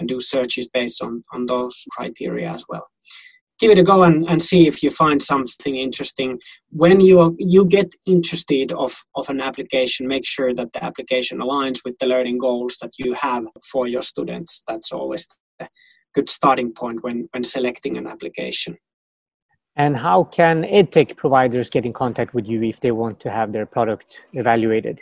and 0.00 0.08
do 0.08 0.18
searches 0.18 0.68
based 0.72 1.02
on 1.02 1.22
on 1.32 1.46
those 1.46 1.84
criteria 1.92 2.50
as 2.50 2.64
well. 2.68 2.88
Give 3.58 3.70
it 3.70 3.78
a 3.78 3.84
go 3.84 4.02
and, 4.02 4.28
and 4.28 4.42
see 4.42 4.66
if 4.66 4.82
you 4.82 4.90
find 4.90 5.22
something 5.22 5.76
interesting. 5.76 6.40
When 6.70 7.00
you 7.00 7.36
you 7.38 7.66
get 7.66 7.92
interested 8.06 8.72
of, 8.72 9.04
of 9.14 9.28
an 9.28 9.42
application, 9.42 10.08
make 10.08 10.26
sure 10.26 10.54
that 10.54 10.72
the 10.72 10.82
application 10.82 11.38
aligns 11.38 11.80
with 11.84 11.98
the 11.98 12.06
learning 12.06 12.38
goals 12.38 12.78
that 12.80 12.92
you 12.98 13.12
have 13.12 13.44
for 13.70 13.86
your 13.86 14.02
students. 14.02 14.62
That's 14.66 14.90
always 14.90 15.26
good 16.14 16.28
starting 16.28 16.72
point 16.72 17.02
when, 17.02 17.28
when 17.32 17.44
selecting 17.44 17.96
an 17.96 18.06
application. 18.06 18.76
And 19.76 19.96
how 19.96 20.24
can 20.24 20.64
edtech 20.64 21.16
providers 21.16 21.70
get 21.70 21.86
in 21.86 21.92
contact 21.92 22.34
with 22.34 22.46
you 22.46 22.62
if 22.62 22.80
they 22.80 22.90
want 22.90 23.20
to 23.20 23.30
have 23.30 23.52
their 23.52 23.64
product 23.64 24.18
evaluated? 24.34 25.00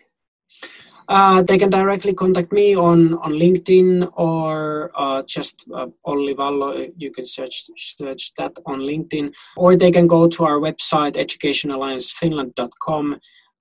Uh, 1.09 1.43
they 1.43 1.59
can 1.59 1.71
directly 1.71 2.15
contact 2.15 2.53
me 2.53 2.77
on, 2.77 3.15
on 3.15 3.33
LinkedIn 3.33 4.09
or 4.15 4.93
uh, 4.95 5.25
just 5.27 5.65
uh, 5.75 5.89
Olli 6.05 6.37
Vallo. 6.37 6.89
You 6.97 7.11
can 7.11 7.27
search 7.27 7.65
search 7.77 8.33
that 8.39 8.53
on 8.65 8.79
LinkedIn, 8.79 9.35
or 9.57 9.75
they 9.75 9.91
can 9.91 10.07
go 10.07 10.29
to 10.29 10.45
our 10.45 10.61
website 10.61 11.17
educationalliancefinland.com, 11.17 13.19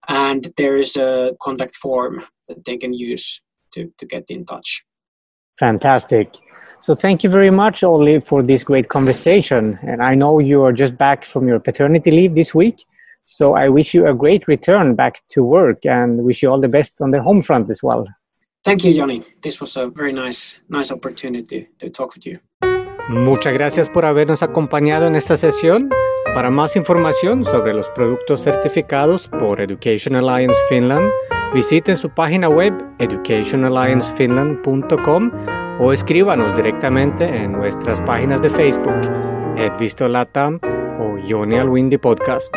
and 0.08 0.54
there 0.58 0.78
is 0.78 0.96
a 0.96 1.36
contact 1.42 1.74
form 1.74 2.24
that 2.48 2.64
they 2.66 2.78
can 2.78 2.94
use 2.94 3.42
to, 3.74 3.92
to 3.98 4.06
get 4.06 4.26
in 4.30 4.46
touch. 4.46 4.86
Fantastic. 5.58 6.36
So 6.82 6.96
thank 6.96 7.24
you 7.24 7.30
very 7.30 7.52
much, 7.52 7.84
Olli, 7.84 8.20
for 8.20 8.42
this 8.42 8.64
great 8.64 8.88
conversation. 8.88 9.78
And 9.82 10.02
I 10.02 10.16
know 10.16 10.40
you 10.40 10.64
are 10.64 10.72
just 10.72 10.98
back 10.98 11.26
from 11.26 11.48
your 11.48 11.60
paternity 11.60 12.12
leave 12.12 12.36
this 12.36 12.56
week. 12.56 12.86
So 13.26 13.56
I 13.56 13.70
wish 13.70 13.94
you 13.94 14.08
a 14.08 14.14
great 14.14 14.48
return 14.48 14.96
back 14.96 15.22
to 15.30 15.44
work 15.44 15.86
and 15.86 16.24
wish 16.24 16.42
you 16.42 16.50
all 16.50 16.60
the 16.60 16.70
best 16.70 17.02
on 17.02 17.12
the 17.12 17.22
home 17.22 17.42
front 17.42 17.70
as 17.70 17.84
well. 17.84 18.08
Thank 18.64 18.84
you, 18.84 18.94
Johnny. 18.94 19.24
This 19.42 19.62
was 19.62 19.78
a 19.78 19.88
very 19.88 20.14
nice, 20.14 20.60
nice 20.70 20.92
opportunity 20.92 21.70
to 21.80 21.90
talk 21.90 22.16
with 22.16 22.26
you. 22.26 22.40
Muchas 23.10 23.54
gracias 23.54 23.90
por 23.90 24.06
habernos 24.06 24.44
acompañado 24.44 25.08
en 25.08 25.16
esta 25.16 25.36
sesión. 25.36 25.90
Para 26.34 26.52
más 26.52 26.76
información 26.76 27.44
sobre 27.44 27.74
los 27.74 27.90
productos 27.90 28.44
certificados 28.44 29.28
por 29.28 29.62
Education 29.62 30.16
Alliance 30.16 30.58
Finland, 30.70 31.10
visiten 31.54 31.96
su 31.96 32.10
página 32.10 32.50
web 32.50 32.74
educationalliancefinland.com 33.00 35.32
o 35.80 35.94
escríbanos 35.94 36.54
directamente 36.56 37.26
en 37.26 37.54
nuestras 37.54 38.02
páginas 38.02 38.42
de 38.42 38.50
Facebook, 38.50 39.00
Edvisto 39.58 40.08
Latam 40.08 40.60
o 41.00 41.18
Johnny 41.28 41.58
Alwindi 41.58 41.98
Podcast. 41.98 42.56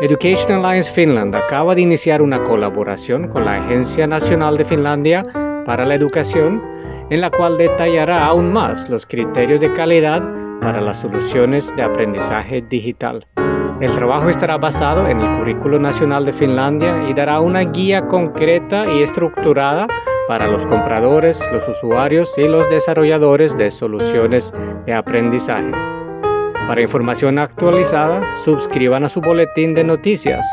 Education 0.00 0.64
Alliance 0.64 0.90
Finland 0.90 1.36
acaba 1.36 1.74
de 1.74 1.82
iniciar 1.82 2.22
una 2.22 2.42
colaboración 2.42 3.28
con 3.28 3.44
la 3.44 3.56
Agencia 3.56 4.06
Nacional 4.06 4.56
de 4.56 4.64
Finlandia 4.64 5.22
para 5.66 5.84
la 5.84 5.94
Educación, 5.94 6.62
en 7.10 7.20
la 7.20 7.30
cual 7.30 7.58
detallará 7.58 8.24
aún 8.24 8.50
más 8.52 8.88
los 8.88 9.04
criterios 9.04 9.60
de 9.60 9.70
calidad 9.74 10.22
para 10.62 10.80
las 10.80 11.00
soluciones 11.00 11.76
de 11.76 11.82
aprendizaje 11.82 12.62
digital. 12.62 13.26
El 13.80 13.94
trabajo 13.94 14.28
estará 14.28 14.58
basado 14.58 15.08
en 15.08 15.22
el 15.22 15.38
Currículo 15.38 15.78
Nacional 15.78 16.26
de 16.26 16.32
Finlandia 16.32 17.08
y 17.08 17.14
dará 17.14 17.40
una 17.40 17.60
guía 17.60 18.08
concreta 18.08 18.84
y 18.92 19.02
estructurada 19.02 19.86
para 20.28 20.46
los 20.46 20.66
compradores, 20.66 21.42
los 21.50 21.66
usuarios 21.66 22.36
y 22.36 22.46
los 22.46 22.68
desarrolladores 22.68 23.56
de 23.56 23.70
soluciones 23.70 24.52
de 24.84 24.92
aprendizaje. 24.92 25.70
Para 26.66 26.82
información 26.82 27.38
actualizada, 27.38 28.30
suscriban 28.44 29.04
a 29.04 29.08
su 29.08 29.22
boletín 29.22 29.72
de 29.72 29.82
noticias 29.82 30.44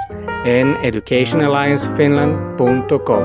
en 0.45 0.77
educationalliancefinland.com. 0.83 3.23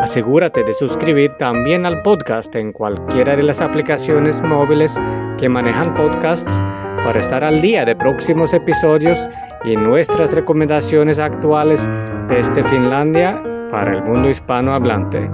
Asegúrate 0.00 0.62
de 0.62 0.74
suscribir 0.74 1.32
también 1.32 1.86
al 1.86 2.02
podcast 2.02 2.54
en 2.54 2.72
cualquiera 2.72 3.34
de 3.34 3.42
las 3.42 3.60
aplicaciones 3.60 4.40
móviles 4.40 4.96
que 5.38 5.48
manejan 5.48 5.92
podcasts 5.94 6.62
para 7.04 7.20
estar 7.20 7.44
al 7.44 7.60
día 7.60 7.84
de 7.84 7.96
próximos 7.96 8.54
episodios 8.54 9.28
y 9.64 9.76
nuestras 9.76 10.32
recomendaciones 10.32 11.18
actuales 11.18 11.88
desde 12.28 12.62
Finlandia 12.62 13.42
para 13.70 13.92
el 13.96 14.02
mundo 14.02 14.28
hispanohablante. 14.28 15.30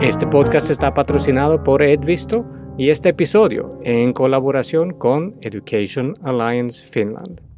Este 0.00 0.26
podcast 0.26 0.70
está 0.70 0.92
patrocinado 0.92 1.62
por 1.62 1.82
Edvisto 1.82 2.44
y 2.76 2.90
este 2.90 3.10
episodio 3.10 3.78
en 3.82 4.12
colaboración 4.12 4.92
con 4.92 5.36
Education 5.42 6.16
Alliance 6.22 6.84
Finland. 6.86 7.53